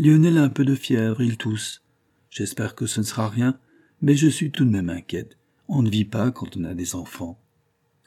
Lionel 0.00 0.38
a 0.38 0.44
un 0.44 0.48
peu 0.48 0.64
de 0.64 0.76
fièvre, 0.76 1.20
il 1.22 1.36
tousse. 1.36 1.82
J'espère 2.30 2.76
que 2.76 2.86
ce 2.86 3.00
ne 3.00 3.04
sera 3.04 3.28
rien, 3.28 3.58
mais 4.00 4.14
je 4.14 4.28
suis 4.28 4.52
tout 4.52 4.64
de 4.64 4.70
même 4.70 4.90
inquiète. 4.90 5.36
On 5.66 5.82
ne 5.82 5.90
vit 5.90 6.04
pas 6.04 6.30
quand 6.30 6.56
on 6.56 6.62
a 6.62 6.74
des 6.74 6.94
enfants. 6.94 7.36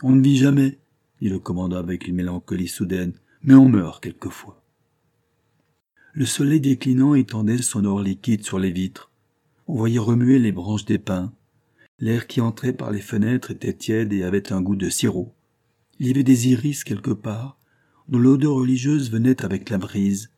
On 0.01 0.13
ne 0.13 0.21
vit 0.21 0.37
jamais, 0.37 0.79
dit 1.21 1.27
le 1.27 1.37
commandant 1.37 1.75
avec 1.75 2.07
une 2.07 2.15
mélancolie 2.15 2.69
soudaine, 2.69 3.11
mais 3.43 3.55
on 3.55 3.67
meurt 3.67 4.01
quelquefois. 4.01 4.63
Le 6.13 6.25
soleil 6.25 6.61
déclinant 6.61 7.13
étendait 7.13 7.61
son 7.61 7.83
or 7.83 8.01
liquide 8.01 8.45
sur 8.45 8.57
les 8.57 8.71
vitres. 8.71 9.11
On 9.67 9.75
voyait 9.75 9.99
remuer 9.99 10.39
les 10.39 10.53
branches 10.53 10.85
des 10.85 10.97
pins. 10.97 11.33
L'air 11.99 12.25
qui 12.25 12.39
entrait 12.39 12.71
par 12.71 12.91
les 12.91 13.01
fenêtres 13.01 13.51
était 13.51 13.73
tiède 13.73 14.13
et 14.13 14.23
avait 14.23 14.53
un 14.53 14.61
goût 14.61 14.77
de 14.77 14.89
sirop. 14.89 15.33
Il 15.99 16.07
y 16.07 16.11
avait 16.11 16.23
des 16.23 16.47
iris 16.47 16.85
quelque 16.85 17.11
part, 17.11 17.57
dont 18.07 18.17
l'odeur 18.17 18.53
religieuse 18.53 19.11
venait 19.11 19.43
avec 19.43 19.69
la 19.69 19.77
brise. 19.77 20.31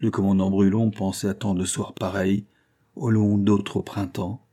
Le 0.00 0.10
commandant 0.10 0.50
Brulon 0.50 0.90
pensait 0.90 1.28
à 1.28 1.34
tant 1.34 1.54
de 1.54 1.64
soirs 1.64 1.94
pareils, 1.94 2.44
au 2.96 3.10
long 3.10 3.38
d'autres 3.38 3.80
printemps. 3.80 4.44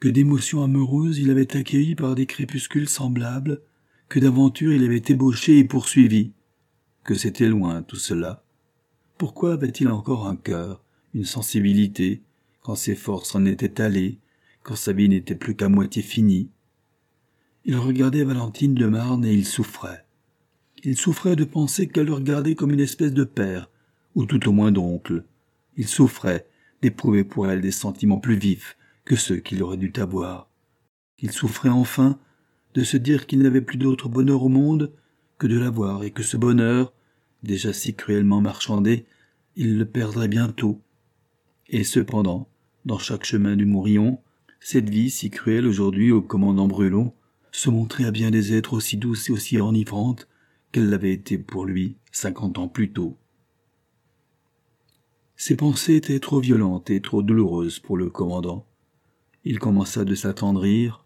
Que 0.00 0.08
d'émotions 0.08 0.62
amoureuses 0.62 1.18
il 1.18 1.30
avait 1.30 1.56
accueillies 1.56 1.94
par 1.94 2.14
des 2.14 2.26
crépuscules 2.26 2.88
semblables, 2.88 3.62
que 4.08 4.18
d'aventures 4.18 4.72
il 4.72 4.84
avait 4.84 5.02
ébauchées 5.08 5.58
et 5.58 5.64
poursuivies. 5.64 6.32
Que 7.04 7.14
c'était 7.14 7.48
loin 7.48 7.82
tout 7.82 7.96
cela. 7.96 8.42
Pourquoi 9.18 9.54
avait-il 9.54 9.88
encore 9.88 10.26
un 10.26 10.36
cœur, 10.36 10.82
une 11.14 11.24
sensibilité, 11.24 12.22
quand 12.62 12.74
ses 12.74 12.94
forces 12.94 13.34
en 13.34 13.44
étaient 13.44 13.80
allées, 13.80 14.18
quand 14.62 14.76
sa 14.76 14.92
vie 14.92 15.08
n'était 15.08 15.34
plus 15.34 15.54
qu'à 15.54 15.68
moitié 15.68 16.02
finie? 16.02 16.48
Il 17.64 17.76
regardait 17.76 18.24
Valentine 18.24 18.74
de 18.74 18.86
Marne 18.86 19.24
et 19.24 19.32
il 19.32 19.46
souffrait. 19.46 20.04
Il 20.82 20.96
souffrait 20.96 21.36
de 21.36 21.44
penser 21.44 21.86
qu'elle 21.86 22.06
le 22.06 22.14
regardait 22.14 22.56
comme 22.56 22.72
une 22.72 22.80
espèce 22.80 23.12
de 23.12 23.22
père, 23.22 23.70
ou 24.14 24.26
tout 24.26 24.48
au 24.48 24.52
moins 24.52 24.72
d'oncle. 24.72 25.24
Il 25.76 25.88
souffrait 25.88 26.46
d'éprouver 26.82 27.24
pour 27.24 27.46
elle 27.48 27.60
des 27.60 27.70
sentiments 27.70 28.18
plus 28.18 28.36
vifs 28.36 28.76
que 29.04 29.16
ceux 29.16 29.36
qu'il 29.36 29.62
aurait 29.62 29.76
dû 29.76 29.92
avoir. 29.96 30.48
Il 31.18 31.30
souffrait 31.30 31.68
enfin 31.68 32.18
de 32.74 32.84
se 32.84 32.96
dire 32.96 33.26
qu'il 33.26 33.40
n'avait 33.40 33.60
plus 33.60 33.78
d'autre 33.78 34.08
bonheur 34.08 34.42
au 34.42 34.48
monde 34.48 34.92
que 35.38 35.46
de 35.46 35.58
l'avoir 35.58 36.04
et 36.04 36.10
que 36.10 36.22
ce 36.22 36.36
bonheur, 36.36 36.92
déjà 37.42 37.72
si 37.72 37.94
cruellement 37.94 38.40
marchandé, 38.40 39.06
il 39.56 39.78
le 39.78 39.84
perdrait 39.84 40.28
bientôt. 40.28 40.80
Et 41.68 41.84
cependant, 41.84 42.48
dans 42.84 42.98
chaque 42.98 43.24
chemin 43.24 43.56
du 43.56 43.66
Mourillon, 43.66 44.18
cette 44.60 44.88
vie 44.88 45.10
si 45.10 45.30
cruelle 45.30 45.66
aujourd'hui 45.66 46.12
au 46.12 46.22
commandant 46.22 46.68
Brulon 46.68 47.12
se 47.50 47.70
montrait 47.70 48.04
à 48.04 48.10
bien 48.10 48.30
des 48.30 48.54
êtres 48.54 48.72
aussi 48.72 48.96
douces 48.96 49.28
et 49.28 49.32
aussi 49.32 49.60
enivrantes 49.60 50.28
qu'elle 50.70 50.88
l'avait 50.88 51.12
été 51.12 51.38
pour 51.38 51.66
lui 51.66 51.96
cinquante 52.10 52.58
ans 52.58 52.68
plus 52.68 52.92
tôt. 52.92 53.18
Ses 55.36 55.56
pensées 55.56 55.96
étaient 55.96 56.20
trop 56.20 56.40
violentes 56.40 56.90
et 56.90 57.00
trop 57.00 57.22
douloureuses 57.22 57.78
pour 57.78 57.96
le 57.96 58.10
commandant. 58.10 58.66
Il 59.44 59.58
commença 59.58 60.04
de 60.04 60.14
s'attendrir, 60.14 61.04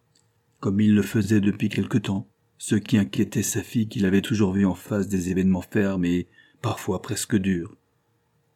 comme 0.61 0.81
il 0.81 0.95
le 0.95 1.03
faisait 1.03 1.41
depuis 1.41 1.69
quelque 1.69 1.99
temps. 1.99 2.29
ce 2.59 2.75
qui 2.75 2.97
inquiétait 2.97 3.43
sa 3.43 3.63
fille 3.63 3.89
qu'il 3.89 4.07
avait 4.07 4.23
toujours 4.23 4.53
vue 4.53 4.67
en 4.67 4.75
face 4.75 5.09
des 5.09 5.31
événements 5.31 5.63
fermes 5.63 6.05
et 6.05 6.27
parfois 6.63 7.03
presque 7.03 7.37
durs. 7.37 7.77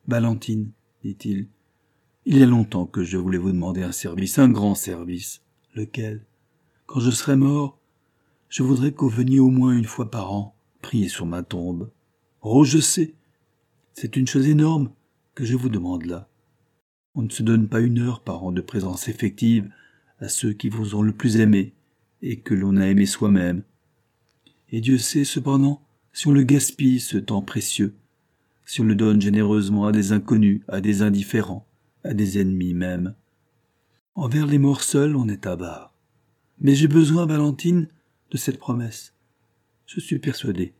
Valentine, 0.08 0.70
dit-il, 1.04 1.48
il 2.26 2.38
y 2.38 2.42
a 2.42 2.46
longtemps 2.46 2.86
que 2.86 3.04
je 3.04 3.16
voulais 3.16 3.38
vous 3.38 3.52
demander 3.52 3.82
un 3.82 3.92
service, 3.92 4.38
un 4.38 4.48
grand 4.48 4.74
service. 4.74 5.42
Lequel? 5.74 6.24
Quand 6.86 7.00
je 7.00 7.10
serai 7.10 7.36
mort, 7.36 7.78
je 8.48 8.62
voudrais 8.62 8.92
que 8.92 9.00
vous 9.02 9.08
veniez 9.08 9.38
au 9.38 9.50
moins 9.50 9.76
une 9.76 9.84
fois 9.84 10.10
par 10.10 10.32
an 10.32 10.54
prier 10.82 11.08
sur 11.08 11.26
ma 11.26 11.42
tombe. 11.42 11.90
Oh, 12.42 12.64
je 12.64 12.78
sais. 12.78 13.14
C'est 13.92 14.16
une 14.16 14.26
chose 14.26 14.48
énorme 14.48 14.90
je 15.44 15.56
vous 15.56 15.68
demande 15.68 16.06
là. 16.06 16.28
On 17.14 17.22
ne 17.22 17.30
se 17.30 17.42
donne 17.42 17.68
pas 17.68 17.80
une 17.80 17.98
heure 17.98 18.20
par 18.20 18.44
an 18.44 18.52
de 18.52 18.60
présence 18.60 19.08
effective 19.08 19.70
à 20.18 20.28
ceux 20.28 20.52
qui 20.52 20.68
vous 20.68 20.94
ont 20.94 21.02
le 21.02 21.12
plus 21.12 21.38
aimé 21.38 21.74
et 22.22 22.40
que 22.40 22.54
l'on 22.54 22.76
a 22.76 22.86
aimé 22.86 23.06
soi-même. 23.06 23.62
Et 24.70 24.80
Dieu 24.80 24.98
sait 24.98 25.24
cependant 25.24 25.82
si 26.12 26.28
on 26.28 26.32
le 26.32 26.42
gaspille 26.42 27.00
ce 27.00 27.16
temps 27.16 27.42
précieux, 27.42 27.94
si 28.64 28.80
on 28.80 28.84
le 28.84 28.94
donne 28.94 29.20
généreusement 29.20 29.86
à 29.86 29.92
des 29.92 30.12
inconnus, 30.12 30.62
à 30.68 30.80
des 30.80 31.02
indifférents, 31.02 31.66
à 32.04 32.14
des 32.14 32.40
ennemis 32.40 32.74
même. 32.74 33.14
Envers 34.14 34.46
les 34.46 34.58
morts 34.58 34.82
seuls, 34.82 35.16
on 35.16 35.28
est 35.28 35.46
avare. 35.46 35.94
Mais 36.60 36.74
j'ai 36.74 36.88
besoin, 36.88 37.26
Valentine, 37.26 37.88
de 38.30 38.36
cette 38.36 38.58
promesse. 38.58 39.14
Je 39.86 40.00
suis 40.00 40.18
persuadé 40.18 40.74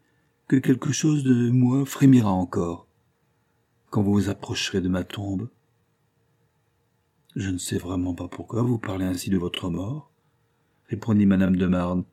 que 0.47 0.57
quelque 0.57 0.93
chose 0.93 1.25
de 1.25 1.51
moi 1.51 1.87
frémira 1.87 2.31
encore 2.31 2.87
quand 3.91 4.03
vous 4.03 4.13
vous 4.13 4.29
approcherez 4.29 4.81
de 4.81 4.89
ma 4.89 5.05
tombe. 5.05 5.49
Je 7.37 7.51
ne 7.51 7.59
sais 7.59 7.79
vraiment 7.79 8.15
pas 8.15 8.29
pourquoi 8.29 8.63
vous 8.63 8.79
parlez 8.79 9.05
ainsi 9.05 9.31
de 9.31 9.39
votre 9.39 9.69
mort, 9.69 10.11
répondit 10.89 11.27
madame 11.27 11.57
de 11.57 11.67
Marne, 11.67 12.05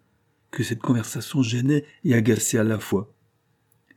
que 0.51 0.63
cette 0.63 0.81
conversation 0.81 1.41
gênait 1.41 1.85
et 2.03 2.13
agaçait 2.13 2.57
à 2.57 2.63
la 2.63 2.79
fois. 2.79 3.13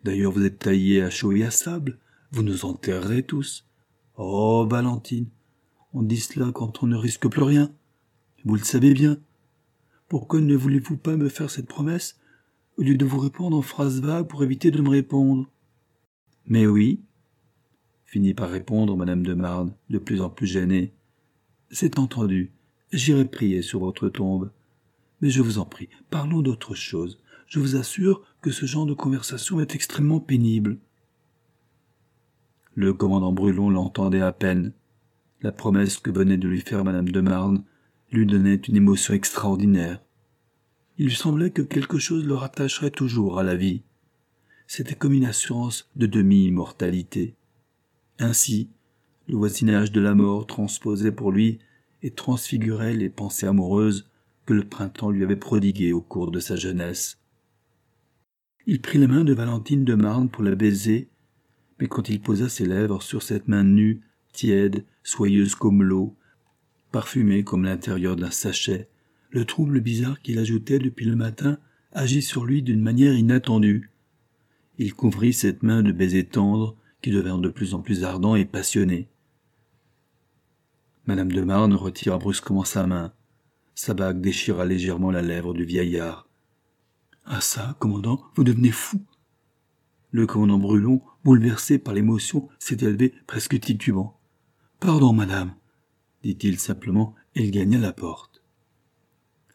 D'ailleurs, 0.04 0.32
vous 0.32 0.44
êtes 0.44 0.60
taillé 0.60 1.02
à 1.02 1.10
chaud 1.10 1.32
et 1.32 1.44
à 1.44 1.50
sable, 1.50 1.98
vous 2.32 2.42
nous 2.42 2.64
enterrerez 2.64 3.22
tous. 3.22 3.66
Oh, 4.16 4.66
Valentine, 4.68 5.28
on 5.92 6.02
dit 6.02 6.20
cela 6.20 6.52
quand 6.52 6.82
on 6.82 6.86
ne 6.86 6.96
risque 6.96 7.28
plus 7.28 7.42
rien. 7.42 7.72
Vous 8.44 8.54
le 8.54 8.62
savez 8.62 8.94
bien. 8.94 9.18
Pourquoi 10.08 10.40
ne 10.40 10.56
voulez-vous 10.56 10.96
pas 10.96 11.16
me 11.16 11.28
faire 11.28 11.50
cette 11.50 11.68
promesse 11.68 12.18
au 12.78 12.82
lieu 12.82 12.96
de 12.96 13.04
vous 13.04 13.18
répondre 13.18 13.56
en 13.56 13.62
phrases 13.62 14.00
vagues 14.00 14.26
pour 14.26 14.42
éviter 14.42 14.70
de 14.70 14.80
me 14.80 14.88
répondre? 14.88 15.50
Mais 16.46 16.66
oui, 16.66 17.02
finit 18.10 18.34
par 18.34 18.50
répondre 18.50 18.96
madame 18.96 19.22
de 19.22 19.34
Marne, 19.34 19.72
de 19.88 19.98
plus 19.98 20.20
en 20.20 20.30
plus 20.30 20.48
gênée. 20.48 20.92
C'est 21.70 22.00
entendu. 22.00 22.50
J'irai 22.92 23.24
prier 23.24 23.62
sur 23.62 23.78
votre 23.78 24.08
tombe. 24.08 24.50
Mais 25.20 25.30
je 25.30 25.40
vous 25.40 25.58
en 25.58 25.64
prie, 25.64 25.88
parlons 26.10 26.42
d'autre 26.42 26.74
chose. 26.74 27.20
Je 27.46 27.60
vous 27.60 27.76
assure 27.76 28.22
que 28.42 28.50
ce 28.50 28.66
genre 28.66 28.86
de 28.86 28.94
conversation 28.94 29.60
est 29.60 29.76
extrêmement 29.76 30.18
pénible. 30.18 30.78
Le 32.74 32.92
commandant 32.92 33.32
Brulon 33.32 33.70
l'entendait 33.70 34.22
à 34.22 34.32
peine. 34.32 34.72
La 35.40 35.52
promesse 35.52 35.98
que 35.98 36.10
venait 36.10 36.36
de 36.36 36.48
lui 36.48 36.62
faire 36.62 36.84
madame 36.84 37.10
de 37.10 37.20
Marne 37.20 37.62
lui 38.10 38.26
donnait 38.26 38.54
une 38.56 38.76
émotion 38.76 39.14
extraordinaire. 39.14 40.00
Il 40.98 41.06
lui 41.06 41.14
semblait 41.14 41.50
que 41.50 41.62
quelque 41.62 41.98
chose 41.98 42.24
le 42.24 42.34
rattacherait 42.34 42.90
toujours 42.90 43.38
à 43.38 43.44
la 43.44 43.54
vie. 43.54 43.82
C'était 44.66 44.96
comme 44.96 45.12
une 45.12 45.26
assurance 45.26 45.88
de 45.94 46.06
demi-immortalité. 46.06 47.36
Ainsi, 48.20 48.68
le 49.28 49.36
voisinage 49.36 49.92
de 49.92 50.00
la 50.00 50.14
mort 50.14 50.46
transposait 50.46 51.10
pour 51.10 51.32
lui 51.32 51.58
et 52.02 52.10
transfigurait 52.10 52.94
les 52.94 53.08
pensées 53.08 53.46
amoureuses 53.46 54.10
que 54.44 54.52
le 54.52 54.64
printemps 54.64 55.10
lui 55.10 55.24
avait 55.24 55.36
prodiguées 55.36 55.94
au 55.94 56.02
cours 56.02 56.30
de 56.30 56.38
sa 56.38 56.54
jeunesse. 56.54 57.18
Il 58.66 58.82
prit 58.82 58.98
la 58.98 59.06
main 59.06 59.24
de 59.24 59.32
Valentine 59.32 59.84
de 59.84 59.94
Marne 59.94 60.28
pour 60.28 60.44
la 60.44 60.54
baiser, 60.54 61.08
mais 61.80 61.88
quand 61.88 62.10
il 62.10 62.20
posa 62.20 62.50
ses 62.50 62.66
lèvres 62.66 63.02
sur 63.02 63.22
cette 63.22 63.48
main 63.48 63.64
nue, 63.64 64.02
tiède, 64.34 64.84
soyeuse 65.02 65.54
comme 65.54 65.82
l'eau, 65.82 66.14
parfumée 66.92 67.42
comme 67.42 67.64
l'intérieur 67.64 68.16
d'un 68.16 68.30
sachet, 68.30 68.88
le 69.30 69.46
trouble 69.46 69.80
bizarre 69.80 70.20
qu'il 70.20 70.38
ajoutait 70.38 70.78
depuis 70.78 71.06
le 71.06 71.16
matin 71.16 71.58
agit 71.92 72.22
sur 72.22 72.44
lui 72.44 72.62
d'une 72.62 72.82
manière 72.82 73.14
inattendue. 73.14 73.90
Il 74.76 74.92
couvrit 74.92 75.32
cette 75.32 75.62
main 75.62 75.82
de 75.82 75.90
baisers 75.90 76.28
tendres 76.28 76.76
qui 77.02 77.10
devinrent 77.10 77.38
de 77.38 77.48
plus 77.48 77.74
en 77.74 77.80
plus 77.80 78.04
ardents 78.04 78.36
et 78.36 78.44
passionnés. 78.44 79.08
Madame 81.06 81.32
de 81.32 81.40
Marne 81.42 81.74
retira 81.74 82.18
brusquement 82.18 82.64
sa 82.64 82.86
main. 82.86 83.12
Sa 83.74 83.94
bague 83.94 84.20
déchira 84.20 84.64
légèrement 84.64 85.10
la 85.10 85.22
lèvre 85.22 85.54
du 85.54 85.64
vieillard. 85.64 86.28
Ah 87.24 87.40
ça, 87.40 87.76
commandant, 87.78 88.20
vous 88.34 88.44
devenez 88.44 88.70
fou. 88.70 89.00
Le 90.10 90.26
commandant 90.26 90.58
Brulon, 90.58 91.00
bouleversé 91.24 91.78
par 91.78 91.94
l'émotion, 91.94 92.48
s'est 92.58 92.78
élevé 92.80 93.14
presque 93.26 93.58
titubant. 93.60 94.18
Pardon, 94.80 95.12
madame, 95.12 95.54
dit-il 96.22 96.58
simplement, 96.58 97.14
et 97.34 97.44
il 97.44 97.50
gagna 97.50 97.78
la 97.78 97.92
porte. 97.92 98.42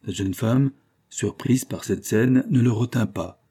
La 0.03 0.13
jeune 0.13 0.33
femme, 0.33 0.71
surprise 1.09 1.65
par 1.65 1.83
cette 1.83 2.05
scène, 2.05 2.45
ne 2.49 2.61
le 2.61 2.71
retint 2.71 3.07
pas. 3.07 3.44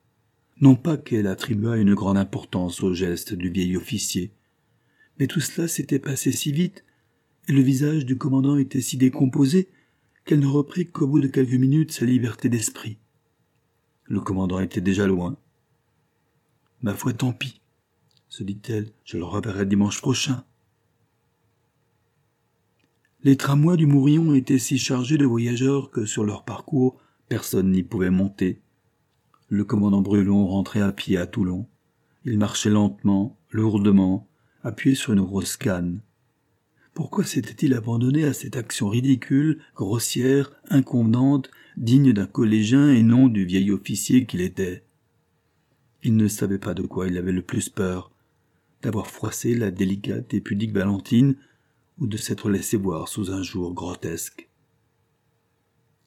Non 0.61 0.77
pas 0.77 0.97
qu'elle 0.97 1.27
attribuât 1.27 1.79
une 1.79 1.95
grande 1.95 2.17
importance 2.17 2.83
au 2.83 2.95
geste 2.95 3.35
du 3.35 3.51
vieil 3.51 3.77
officier, 3.77 4.33
mais 5.19 5.27
tout 5.27 5.41
cela 5.41 5.69
s'était 5.69 5.99
passé 5.99 6.33
si 6.33 6.53
vite, 6.53 6.85
et 7.49 7.53
le 7.53 7.61
visage 7.61 8.07
du 8.07 8.17
commandant 8.17 8.57
était 8.57 8.81
si 8.81 8.97
décomposé, 8.97 9.69
qu'elle 10.25 10.41
ne 10.41 10.47
reprit 10.47 10.87
qu'au 10.87 11.07
bout 11.07 11.21
de 11.21 11.29
quelques 11.29 11.53
minutes 11.53 11.93
sa 11.93 12.07
liberté 12.07 12.49
d'esprit. 12.49 12.99
Le 14.05 14.21
commandant 14.21 14.61
était 14.61 14.81
déjà 14.81 15.07
loin. 15.07 15.37
Ma 16.83 16.95
foi, 16.95 17.13
tant 17.13 17.33
pis, 17.33 17.61
se 18.29 18.43
dit-elle, 18.43 18.91
je 19.05 19.17
le 19.17 19.25
reverrai 19.25 19.67
dimanche 19.67 20.01
prochain. 20.01 20.45
Les 23.23 23.37
tramways 23.37 23.77
du 23.77 23.87
Mourillon 23.87 24.35
étaient 24.35 24.59
si 24.59 24.79
chargés 24.79 25.17
de 25.17 25.25
voyageurs 25.25 25.91
que 25.91 26.05
sur 26.05 26.25
leur 26.25 26.45
parcours 26.45 27.01
personne 27.29 27.71
n'y 27.71 27.83
pouvait 27.83 28.11
monter. 28.11 28.61
Le 29.55 29.65
commandant 29.65 30.03
Brulon 30.03 30.49
rentrait 30.49 30.81
à 30.81 30.91
pied 30.91 31.17
à 31.17 31.29
Toulon. 31.29 31.69
Il 32.25 32.39
marchait 32.39 32.71
lentement, 32.71 33.39
lourdement, 33.53 34.27
appuyé 34.65 34.97
sur 34.97 35.13
une 35.13 35.23
grosse 35.23 35.57
canne. 35.57 36.01
Pourquoi 36.93 37.23
s'était-il 37.23 37.73
abandonné 37.73 38.25
à 38.25 38.33
cette 38.33 38.57
action 38.57 38.89
ridicule, 38.89 39.61
grossière, 39.77 40.51
inconvenante, 40.71 41.53
digne 41.77 42.13
d'un 42.13 42.27
collégien 42.27 42.93
et 42.93 43.05
non 43.05 43.29
du 43.29 43.45
vieil 43.45 43.71
officier 43.71 44.27
qu'il 44.27 44.41
était? 44.41 44.83
Il 46.03 46.17
ne 46.17 46.27
savait 46.27 46.59
pas 46.59 46.75
de 46.75 46.83
quoi 46.83 47.07
il 47.07 47.17
avait 47.17 47.31
le 47.31 47.43
plus 47.43 47.69
peur, 47.69 48.11
d'avoir 48.83 49.07
froissé 49.07 49.55
la 49.55 49.71
délicate 49.71 50.35
et 50.35 50.41
pudique 50.41 50.73
Valentine, 50.73 51.37
ou 52.01 52.09
de 52.09 52.17
s'être 52.17 52.51
laissé 52.51 52.77
voir 52.77 53.07
sous 53.07 53.31
un 53.31 53.45
jour 53.45 53.73
grotesque. 53.73 54.49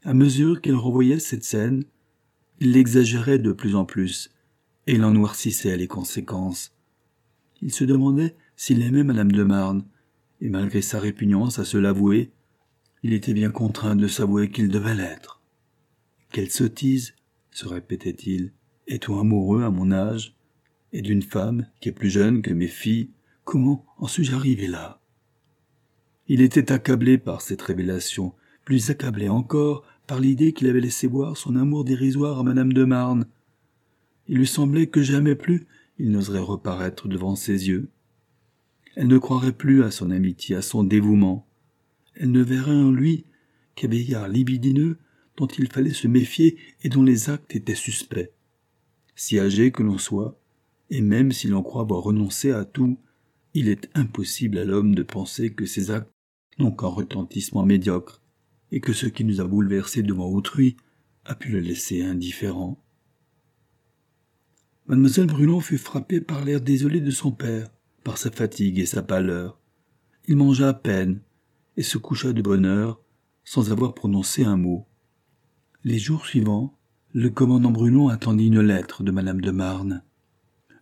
À 0.04 0.14
mesure 0.14 0.62
qu'il 0.62 0.76
revoyait 0.76 1.20
cette 1.20 1.46
scène, 1.46 1.86
il 2.60 2.72
l'exagérait 2.72 3.40
de 3.40 3.52
plus 3.52 3.76
en 3.76 3.86
plus, 3.86 4.32
et 4.88 4.94
il 4.94 5.02
noircissait 5.02 5.78
les 5.78 5.88
conséquences. 5.88 6.74
Il 7.62 7.72
se 7.72 7.84
demandait 7.84 8.36
s'il 8.56 8.82
aimait 8.82 9.04
madame 9.04 9.32
de 9.32 9.44
Marne, 9.44 9.86
et 10.42 10.50
malgré 10.50 10.82
sa 10.82 11.00
répugnance 11.00 11.60
à 11.60 11.66
se 11.66 11.78
l'avouer, 11.78 12.32
il 13.04 13.14
était 13.14 13.34
bien 13.34 13.52
contraint 13.52 13.96
de 13.96 14.08
s'avouer 14.08 14.50
qu'il 14.50 14.70
devait 14.70 14.96
l'être. 14.96 15.42
Quelle 16.32 16.50
sottise, 16.50 17.14
se 17.52 17.68
répétait-il, 17.68 18.52
est-on 18.88 19.20
amoureux 19.20 19.64
à 19.64 19.70
mon 19.70 19.92
âge, 19.92 20.36
et 20.94 21.02
d'une 21.02 21.22
femme 21.22 21.68
qui 21.80 21.90
est 21.90 21.94
plus 21.94 22.10
jeune 22.10 22.42
que 22.42 22.54
mes 22.54 22.68
filles, 22.68 23.10
comment 23.44 23.86
en 23.98 24.08
suis-je 24.08 24.34
arrivé 24.34 24.68
là? 24.68 25.00
Il 26.28 26.42
était 26.42 26.72
accablé 26.72 27.18
par 27.18 27.42
cette 27.42 27.62
révélation, 27.62 28.34
plus 28.66 28.90
accablé 28.90 29.30
encore 29.30 29.86
par 30.08 30.22
l'idée 30.22 30.54
qu'il 30.54 30.68
avait 30.68 30.80
laissé 30.80 31.06
voir 31.06 31.36
son 31.36 31.56
amour 31.58 31.84
dérisoire 31.84 32.40
à 32.40 32.44
madame 32.44 32.72
de 32.72 32.86
Marne. 32.86 33.28
Il 34.28 34.38
lui 34.38 34.48
semblait 34.48 34.88
que 34.88 35.04
jamais 35.04 35.36
plus 35.36 35.68
il 36.00 36.12
n'oserait 36.12 36.40
reparaître 36.40 37.08
devant 37.08 37.36
ses 37.36 37.68
yeux. 37.68 37.90
Elle 38.96 39.08
ne 39.08 39.18
croirait 39.18 39.52
plus 39.52 39.84
à 39.84 39.92
son 39.92 40.10
amitié, 40.10 40.56
à 40.56 40.62
son 40.62 40.84
dévouement. 40.84 41.46
Elle 42.16 42.32
ne 42.32 42.42
verrait 42.42 42.72
en 42.72 42.92
lui 42.92 43.26
qu'un 43.76 43.90
vieillard 43.90 44.28
libidineux 44.28 44.98
dont 45.36 45.48
il 45.48 45.72
fallait 45.72 45.94
se 45.94 46.08
méfier 46.08 46.58
et 46.84 46.90
dont 46.90 47.04
les 47.04 47.30
actes 47.30 47.56
étaient 47.56 47.76
suspects. 47.76 48.32
Si 49.16 49.40
âgé 49.40 49.72
que 49.72 49.84
l'on 49.84 49.98
soit, 49.98 50.40
et 50.90 51.02
même 51.02 51.32
si 51.32 51.48
l'on 51.48 51.62
croit 51.62 51.82
avoir 51.82 52.02
renoncé 52.02 52.52
à 52.52 52.66
tout, 52.66 52.98
il 53.54 53.70
est 53.70 53.90
impossible 53.94 54.58
à 54.58 54.66
l'homme 54.66 54.96
de 54.96 55.04
penser 55.04 55.54
que 55.54 55.66
ses 55.66 55.92
actes 55.92 56.12
n'ont 56.60 56.72
qu'un 56.72 56.88
retentissement 56.88 57.66
médiocre, 57.66 58.22
et 58.72 58.80
que 58.80 58.94
ce 58.94 59.06
qui 59.06 59.24
nous 59.24 59.42
a 59.42 59.46
bouleversés 59.46 60.04
devant 60.04 60.30
autrui 60.30 60.78
a 61.26 61.36
pu 61.36 61.50
le 61.50 61.60
laisser 61.60 62.04
indifférent. 62.04 62.82
Mademoiselle 64.88 65.28
Brulon 65.28 65.60
fut 65.60 65.78
frappée 65.78 66.22
par 66.22 66.46
l'air 66.46 66.62
désolé 66.62 67.02
de 67.02 67.12
son 67.12 67.32
père, 67.32 67.68
par 68.04 68.18
sa 68.18 68.32
fatigue 68.32 68.80
et 68.80 68.86
sa 68.86 69.04
pâleur. 69.04 69.60
Il 70.28 70.38
mangea 70.38 70.70
à 70.70 70.74
peine, 70.74 71.20
et 71.76 71.84
se 71.84 71.98
coucha 71.98 72.32
de 72.32 72.42
bonne 72.42 72.66
heure, 72.66 73.02
sans 73.44 73.72
avoir 73.72 73.94
prononcé 73.94 74.44
un 74.44 74.58
mot. 74.58 74.88
Les 75.84 76.00
jours 76.00 76.26
suivants, 76.26 76.78
le 77.14 77.30
commandant 77.30 77.72
Brulon 77.72 78.10
attendit 78.10 78.48
une 78.48 78.62
lettre 78.62 79.04
de 79.04 79.12
madame 79.12 79.42
de 79.42 79.52
Marne. 79.52 80.04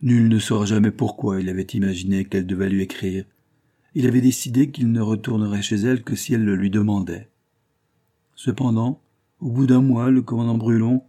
Nul 0.02 0.28
ne 0.28 0.40
saura 0.40 0.66
jamais 0.66 0.92
pourquoi 0.92 1.40
il 1.40 1.50
avait 1.50 1.64
imaginé 1.64 2.26
qu'elle 2.26 2.46
devait 2.46 2.70
lui 2.70 2.82
écrire. 2.82 3.26
Il 3.96 4.06
avait 4.06 4.22
décidé 4.22 4.70
qu'il 4.70 4.92
ne 4.92 5.02
retournerait 5.02 5.62
chez 5.62 5.78
elle 5.78 6.04
que 6.04 6.16
si 6.16 6.34
elle 6.34 6.44
le 6.44 6.56
lui 6.56 6.70
demandait. 6.70 7.30
Cependant, 8.36 9.02
au 9.40 9.50
bout 9.50 9.66
d'un 9.66 9.82
mois, 9.82 10.12
le 10.12 10.22
commandant 10.22 10.58
Brulon, 10.58 11.04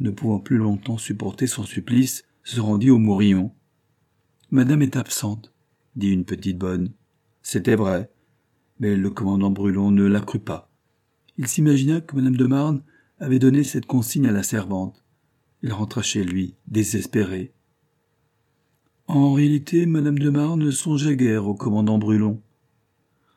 ne 0.00 0.10
pouvant 0.10 0.40
plus 0.40 0.58
longtemps 0.58 0.98
supporter 0.98 1.46
son 1.46 1.62
supplice, 1.62 2.24
se 2.44 2.60
rendit 2.60 2.90
au 2.90 2.98
Mourillon. 2.98 3.52
Madame 4.50 4.82
est 4.82 4.96
absente, 4.96 5.52
dit 5.96 6.10
une 6.10 6.24
petite 6.24 6.58
bonne. 6.58 6.90
C'était 7.42 7.76
vrai, 7.76 8.10
mais 8.80 8.96
le 8.96 9.10
commandant 9.10 9.50
Brulon 9.50 9.90
ne 9.90 10.04
la 10.04 10.20
crut 10.20 10.44
pas. 10.44 10.70
Il 11.38 11.46
s'imagina 11.46 12.00
que 12.00 12.16
madame 12.16 12.36
de 12.36 12.46
Marne 12.46 12.82
avait 13.18 13.38
donné 13.38 13.62
cette 13.64 13.86
consigne 13.86 14.26
à 14.26 14.32
la 14.32 14.42
servante. 14.42 15.04
Il 15.62 15.72
rentra 15.72 16.02
chez 16.02 16.24
lui, 16.24 16.56
désespéré. 16.66 17.52
En 19.06 19.32
réalité, 19.32 19.86
madame 19.86 20.18
de 20.18 20.30
Marne 20.30 20.64
ne 20.64 20.70
songeait 20.70 21.16
guère 21.16 21.46
au 21.46 21.54
commandant 21.54 21.98
Brulon. 21.98 22.40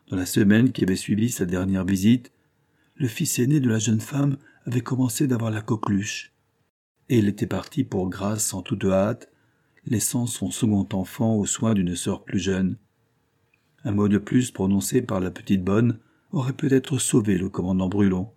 Dans 0.09 0.17
la 0.17 0.25
semaine 0.25 0.71
qui 0.71 0.83
avait 0.83 0.95
suivi 0.95 1.29
sa 1.29 1.45
dernière 1.45 1.85
visite, 1.85 2.31
le 2.95 3.07
fils 3.07 3.39
aîné 3.39 3.59
de 3.59 3.69
la 3.69 3.79
jeune 3.79 3.99
femme 3.99 4.37
avait 4.65 4.81
commencé 4.81 5.27
d'avoir 5.27 5.51
la 5.51 5.61
coqueluche, 5.61 6.31
et 7.09 7.17
il 7.17 7.27
était 7.27 7.45
parti 7.45 7.83
pour 7.83 8.09
Grasse 8.09 8.53
en 8.53 8.61
toute 8.61 8.85
hâte, 8.85 9.29
laissant 9.85 10.25
son 10.25 10.49
second 10.49 10.87
enfant 10.93 11.35
aux 11.35 11.45
soins 11.45 11.73
d'une 11.73 11.95
sœur 11.95 12.23
plus 12.23 12.39
jeune. 12.39 12.77
Un 13.83 13.91
mot 13.91 14.07
de 14.07 14.17
plus 14.17 14.51
prononcé 14.51 15.01
par 15.01 15.19
la 15.19 15.29
petite 15.29 15.63
bonne 15.63 15.99
aurait 16.31 16.53
peut-être 16.53 16.97
sauvé 16.97 17.37
le 17.37 17.49
commandant 17.49 17.89
Brulon, 17.89 18.31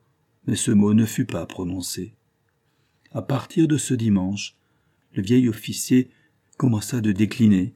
mais 0.46 0.56
ce 0.56 0.70
mot 0.70 0.92
ne 0.92 1.06
fut 1.06 1.24
pas 1.24 1.46
prononcé. 1.46 2.14
À 3.12 3.22
partir 3.22 3.68
de 3.68 3.78
ce 3.78 3.94
dimanche, 3.94 4.56
le 5.14 5.22
vieil 5.22 5.48
officier 5.48 6.10
commença 6.58 7.00
de 7.00 7.12
décliner. 7.12 7.74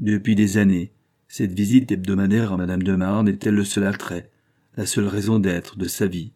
Depuis 0.00 0.34
des 0.34 0.56
années, 0.56 0.92
cette 1.28 1.52
visite 1.52 1.92
hebdomadaire 1.92 2.52
à 2.52 2.56
madame 2.56 2.82
de 2.82 2.96
Marne 2.96 3.28
était 3.28 3.52
le 3.52 3.64
seul 3.64 3.84
attrait, 3.84 4.30
la 4.76 4.86
seule 4.86 5.06
raison 5.06 5.38
d'être 5.38 5.76
de 5.76 5.86
sa 5.86 6.06
vie. 6.06 6.32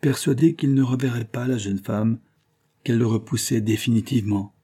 Persuadé 0.00 0.54
qu'il 0.54 0.74
ne 0.74 0.82
reverrait 0.82 1.24
pas 1.24 1.46
la 1.46 1.58
jeune 1.58 1.78
femme, 1.78 2.18
qu'elle 2.84 2.98
le 2.98 3.06
repoussait 3.06 3.60
définitivement, 3.60 4.54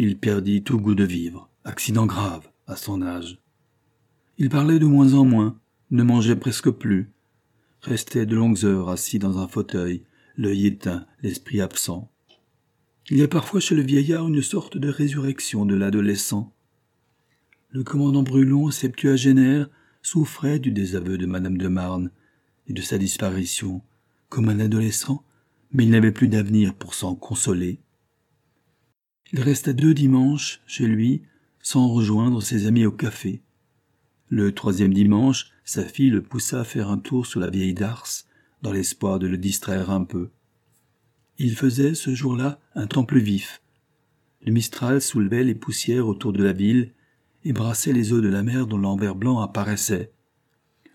il 0.00 0.16
perdit 0.16 0.62
tout 0.62 0.78
goût 0.78 0.94
de 0.94 1.04
vivre, 1.04 1.50
accident 1.64 2.06
grave 2.06 2.48
à 2.68 2.76
son 2.76 3.02
âge. 3.02 3.40
Il 4.36 4.48
parlait 4.48 4.78
de 4.78 4.86
moins 4.86 5.14
en 5.14 5.24
moins, 5.24 5.58
ne 5.90 6.04
mangeait 6.04 6.36
presque 6.36 6.70
plus, 6.70 7.10
restait 7.80 8.26
de 8.26 8.36
longues 8.36 8.64
heures 8.64 8.90
assis 8.90 9.18
dans 9.18 9.38
un 9.38 9.48
fauteuil, 9.48 10.04
l'œil 10.36 10.66
éteint, 10.66 11.06
l'esprit 11.22 11.60
absent. 11.60 12.12
Il 13.10 13.16
y 13.16 13.22
a 13.22 13.28
parfois 13.28 13.58
chez 13.58 13.74
le 13.74 13.82
vieillard 13.82 14.28
une 14.28 14.42
sorte 14.42 14.76
de 14.76 14.88
résurrection 14.88 15.66
de 15.66 15.74
l'adolescent. 15.74 16.54
Le 17.70 17.82
commandant 17.82 18.22
Brulon, 18.22 18.70
septuagénaire, 18.70 19.68
souffrait 20.02 20.58
du 20.58 20.70
désaveu 20.70 21.18
de 21.18 21.26
madame 21.26 21.58
de 21.58 21.68
Marne 21.68 22.10
et 22.66 22.72
de 22.72 22.82
sa 22.82 22.98
disparition, 22.98 23.82
comme 24.28 24.48
un 24.48 24.60
adolescent, 24.60 25.24
mais 25.72 25.84
il 25.84 25.90
n'avait 25.90 26.12
plus 26.12 26.28
d'avenir 26.28 26.74
pour 26.74 26.94
s'en 26.94 27.14
consoler. 27.14 27.78
Il 29.32 29.40
resta 29.40 29.72
deux 29.72 29.94
dimanches 29.94 30.60
chez 30.66 30.86
lui, 30.86 31.22
sans 31.60 31.88
rejoindre 31.88 32.42
ses 32.42 32.66
amis 32.66 32.86
au 32.86 32.92
café. 32.92 33.42
Le 34.28 34.54
troisième 34.54 34.94
dimanche, 34.94 35.50
sa 35.64 35.84
fille 35.84 36.10
le 36.10 36.22
poussa 36.22 36.60
à 36.60 36.64
faire 36.64 36.90
un 36.90 36.98
tour 36.98 37.26
sur 37.26 37.40
la 37.40 37.50
vieille 37.50 37.74
darse, 37.74 38.26
dans 38.62 38.72
l'espoir 38.72 39.18
de 39.18 39.26
le 39.26 39.36
distraire 39.36 39.90
un 39.90 40.04
peu. 40.04 40.30
Il 41.38 41.54
faisait, 41.54 41.94
ce 41.94 42.14
jour-là, 42.14 42.58
un 42.74 42.86
temps 42.86 43.04
plus 43.04 43.20
vif. 43.20 43.62
Le 44.42 44.52
Mistral 44.52 45.00
soulevait 45.00 45.44
les 45.44 45.54
poussières 45.54 46.06
autour 46.06 46.32
de 46.32 46.42
la 46.42 46.52
ville 46.52 46.92
et 47.44 47.52
brassait 47.52 47.92
les 47.92 48.12
eaux 48.12 48.20
de 48.20 48.28
la 48.28 48.42
mer 48.42 48.66
dont 48.66 48.78
l'envers 48.78 49.14
blanc 49.14 49.40
apparaissait. 49.40 50.12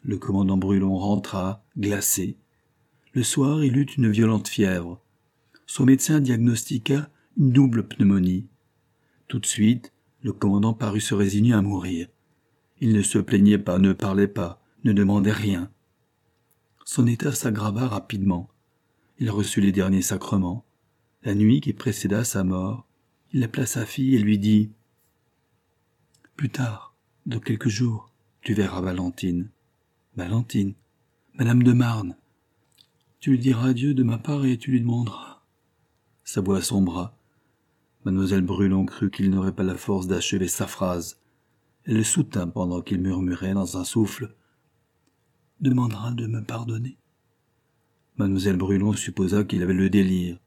Le 0.03 0.17
commandant 0.17 0.57
Brulon 0.57 0.97
rentra, 0.97 1.63
glacé. 1.77 2.37
Le 3.13 3.23
soir, 3.23 3.63
il 3.63 3.77
eut 3.77 3.87
une 3.97 4.09
violente 4.09 4.47
fièvre. 4.47 4.99
Son 5.65 5.85
médecin 5.85 6.19
diagnostiqua 6.19 7.09
une 7.37 7.51
double 7.51 7.87
pneumonie. 7.87 8.47
Tout 9.27 9.39
de 9.39 9.45
suite, 9.45 9.93
le 10.21 10.33
commandant 10.33 10.73
parut 10.73 11.01
se 11.01 11.15
résigner 11.15 11.53
à 11.53 11.61
mourir. 11.61 12.07
Il 12.79 12.93
ne 12.93 13.01
se 13.01 13.17
plaignait 13.17 13.57
pas, 13.57 13.79
ne 13.79 13.93
parlait 13.93 14.27
pas, 14.27 14.61
ne 14.83 14.93
demandait 14.93 15.31
rien. 15.31 15.71
Son 16.85 17.07
état 17.07 17.31
s'aggrava 17.31 17.87
rapidement. 17.87 18.49
Il 19.19 19.31
reçut 19.31 19.61
les 19.61 19.71
derniers 19.71 20.01
sacrements. 20.01 20.65
La 21.23 21.33
nuit 21.33 21.61
qui 21.61 21.73
précéda 21.73 22.23
sa 22.23 22.43
mort, 22.43 22.85
il 23.31 23.43
appela 23.43 23.65
sa 23.65 23.85
fille 23.85 24.15
et 24.15 24.19
lui 24.19 24.37
dit 24.37 24.71
Plus 26.35 26.49
tard, 26.49 26.95
dans 27.25 27.39
quelques 27.39 27.69
jours, 27.69 28.11
tu 28.41 28.53
verras 28.53 28.81
Valentine. 28.81 29.49
Valentine, 30.15 30.73
Madame 31.35 31.61
de 31.61 31.73
Marne. 31.73 32.15
Tu 33.19 33.31
lui 33.31 33.39
diras 33.39 33.69
adieu 33.69 33.93
de 33.93 34.03
ma 34.03 34.17
part 34.17 34.43
et 34.45 34.57
tu 34.57 34.71
lui 34.71 34.81
demanderas. 34.81 35.43
Sa 36.23 36.41
voix 36.41 36.61
sombra. 36.61 37.15
Mademoiselle 38.03 38.41
Brulon 38.41 38.85
crut 38.85 39.13
qu'il 39.13 39.29
n'aurait 39.29 39.55
pas 39.55 39.63
la 39.63 39.77
force 39.77 40.07
d'achever 40.07 40.47
sa 40.47 40.67
phrase. 40.67 41.21
Elle 41.85 41.97
le 41.97 42.03
soutint 42.03 42.47
pendant 42.47 42.81
qu'il 42.81 42.99
murmurait 42.99 43.53
dans 43.53 43.77
un 43.77 43.83
souffle. 43.83 44.35
Demandera 45.61 46.11
de 46.11 46.25
me 46.27 46.43
pardonner. 46.43 46.97
Mademoiselle 48.17 48.57
Brulon 48.57 48.93
supposa 48.93 49.43
qu'il 49.43 49.61
avait 49.61 49.73
le 49.73 49.89
délire. 49.89 50.39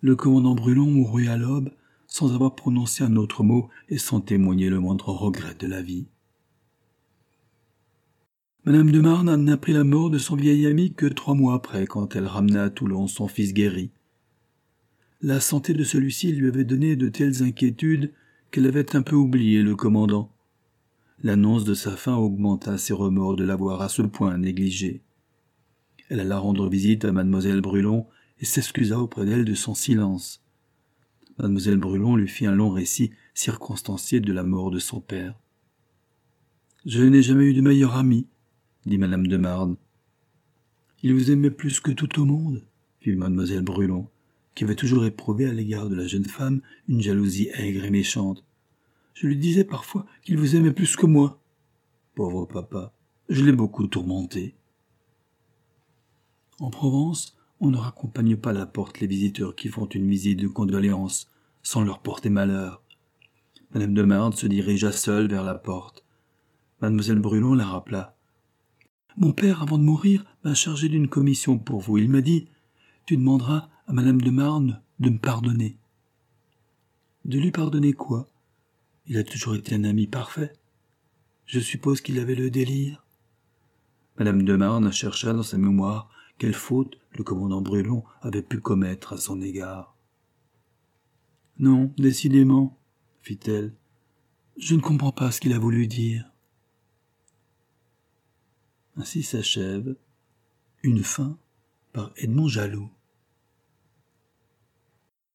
Le 0.00 0.14
commandant 0.14 0.54
Brulon 0.54 0.86
mourut 0.86 1.28
à 1.28 1.36
l'aube 1.36 1.70
sans 2.06 2.34
avoir 2.34 2.54
prononcé 2.54 3.04
un 3.04 3.16
autre 3.16 3.42
mot 3.42 3.68
et 3.88 3.98
sans 3.98 4.20
témoigner 4.20 4.68
le 4.68 4.80
moindre 4.80 5.08
regret 5.08 5.54
de 5.58 5.66
la 5.66 5.82
vie. 5.82 6.06
Madame 8.64 8.90
de 8.90 9.00
Marne 9.00 9.36
n'apprit 9.36 9.72
la 9.72 9.84
mort 9.84 10.10
de 10.10 10.18
son 10.18 10.34
vieil 10.34 10.66
ami 10.66 10.92
que 10.92 11.06
trois 11.06 11.34
mois 11.34 11.54
après, 11.54 11.86
quand 11.86 12.16
elle 12.16 12.26
ramena 12.26 12.64
à 12.64 12.70
Toulon 12.70 13.06
son 13.06 13.28
fils 13.28 13.54
guéri. 13.54 13.90
La 15.22 15.40
santé 15.40 15.72
de 15.72 15.84
celui-ci 15.84 16.32
lui 16.32 16.48
avait 16.48 16.64
donné 16.64 16.96
de 16.96 17.08
telles 17.08 17.42
inquiétudes 17.42 18.12
qu'elle 18.50 18.66
avait 18.66 18.96
un 18.96 19.02
peu 19.02 19.14
oublié 19.14 19.62
le 19.62 19.76
commandant. 19.76 20.32
L'annonce 21.22 21.64
de 21.64 21.74
sa 21.74 21.96
fin 21.96 22.16
augmenta 22.16 22.76
ses 22.76 22.92
remords 22.92 23.36
de 23.36 23.44
l'avoir 23.44 23.82
à 23.82 23.88
ce 23.88 24.02
point 24.02 24.36
négligé. 24.36 25.02
Elle 26.08 26.20
alla 26.20 26.38
rendre 26.38 26.68
visite 26.68 27.04
à 27.04 27.12
mademoiselle 27.12 27.60
Brulon 27.60 28.06
et 28.40 28.44
s'excusa 28.44 28.98
auprès 28.98 29.24
d'elle 29.24 29.44
de 29.44 29.54
son 29.54 29.74
silence. 29.74 30.45
Mademoiselle 31.38 31.76
Brulon 31.76 32.16
lui 32.16 32.28
fit 32.28 32.46
un 32.46 32.54
long 32.54 32.70
récit 32.70 33.10
circonstancié 33.34 34.20
de 34.20 34.32
la 34.32 34.42
mort 34.42 34.70
de 34.70 34.78
son 34.78 35.00
père. 35.00 35.38
Je 36.86 37.02
n'ai 37.02 37.22
jamais 37.22 37.44
eu 37.44 37.54
de 37.54 37.60
meilleur 37.60 37.96
ami, 37.96 38.26
dit 38.86 38.96
madame 38.96 39.26
de 39.26 39.36
Marne. 39.36 39.76
Il 41.02 41.12
vous 41.12 41.30
aimait 41.30 41.50
plus 41.50 41.80
que 41.80 41.90
tout 41.90 42.20
au 42.20 42.24
monde, 42.24 42.64
fit 43.00 43.14
mademoiselle 43.14 43.62
Brulon, 43.62 44.08
qui 44.54 44.64
avait 44.64 44.74
toujours 44.74 45.04
éprouvé 45.04 45.46
à 45.46 45.52
l'égard 45.52 45.90
de 45.90 45.94
la 45.94 46.06
jeune 46.06 46.24
femme 46.24 46.62
une 46.88 47.02
jalousie 47.02 47.50
aigre 47.54 47.84
et 47.84 47.90
méchante. 47.90 48.44
Je 49.12 49.26
lui 49.26 49.36
disais 49.36 49.64
parfois 49.64 50.06
qu'il 50.22 50.38
vous 50.38 50.56
aimait 50.56 50.72
plus 50.72 50.96
que 50.96 51.06
moi. 51.06 51.40
Pauvre 52.14 52.46
papa, 52.46 52.94
je 53.28 53.44
l'ai 53.44 53.52
beaucoup 53.52 53.86
tourmenté. 53.86 54.54
En 56.60 56.70
Provence, 56.70 57.35
on 57.60 57.70
ne 57.70 57.76
raccompagne 57.76 58.36
pas 58.36 58.52
la 58.52 58.66
porte 58.66 59.00
les 59.00 59.06
visiteurs 59.06 59.54
qui 59.54 59.68
font 59.68 59.86
une 59.86 60.08
visite 60.08 60.40
de 60.40 60.48
condoléances 60.48 61.30
sans 61.62 61.82
leur 61.82 62.00
porter 62.00 62.30
malheur. 62.30 62.82
Madame 63.72 63.94
de 63.94 64.02
Marne 64.02 64.32
se 64.32 64.46
dirigea 64.46 64.92
seule 64.92 65.28
vers 65.28 65.42
la 65.42 65.54
porte. 65.54 66.04
Mademoiselle 66.80 67.18
Brulon 67.18 67.54
la 67.54 67.66
rappela. 67.66 68.14
Mon 69.16 69.32
père, 69.32 69.62
avant 69.62 69.78
de 69.78 69.82
mourir, 69.82 70.24
m'a 70.44 70.54
chargé 70.54 70.88
d'une 70.88 71.08
commission 71.08 71.58
pour 71.58 71.80
vous. 71.80 71.98
Il 71.98 72.10
m'a 72.10 72.20
dit 72.20 72.48
Tu 73.06 73.16
demanderas 73.16 73.68
à 73.86 73.92
Madame 73.92 74.20
de 74.20 74.30
Marne 74.30 74.82
de 75.00 75.10
me 75.10 75.18
pardonner. 75.18 75.78
De 77.24 77.38
lui 77.38 77.50
pardonner 77.50 77.92
quoi? 77.92 78.28
Il 79.06 79.16
a 79.16 79.24
toujours 79.24 79.54
été 79.54 79.74
un 79.74 79.84
ami 79.84 80.06
parfait. 80.06 80.52
Je 81.46 81.60
suppose 81.60 82.00
qu'il 82.00 82.18
avait 82.18 82.34
le 82.34 82.50
délire. 82.50 83.04
Madame 84.18 84.42
de 84.42 84.56
Marne 84.56 84.92
chercha 84.92 85.32
dans 85.32 85.42
sa 85.42 85.58
mémoire 85.58 86.10
quelle 86.38 86.54
faute 86.54 86.98
le 87.12 87.24
commandant 87.24 87.62
Brulon 87.62 88.04
avait 88.20 88.42
pu 88.42 88.60
commettre 88.60 89.14
à 89.14 89.16
son 89.16 89.40
égard. 89.40 89.96
Non, 91.58 91.92
décidément, 91.96 92.78
fit-elle, 93.22 93.72
je 94.58 94.74
ne 94.74 94.80
comprends 94.80 95.12
pas 95.12 95.30
ce 95.30 95.40
qu'il 95.40 95.52
a 95.52 95.58
voulu 95.58 95.86
dire. 95.86 96.30
Ainsi 98.96 99.22
s'achève 99.22 99.96
Une 100.82 101.02
fin 101.02 101.38
par 101.92 102.12
Edmond 102.16 102.48
Jaloux. 102.48 102.90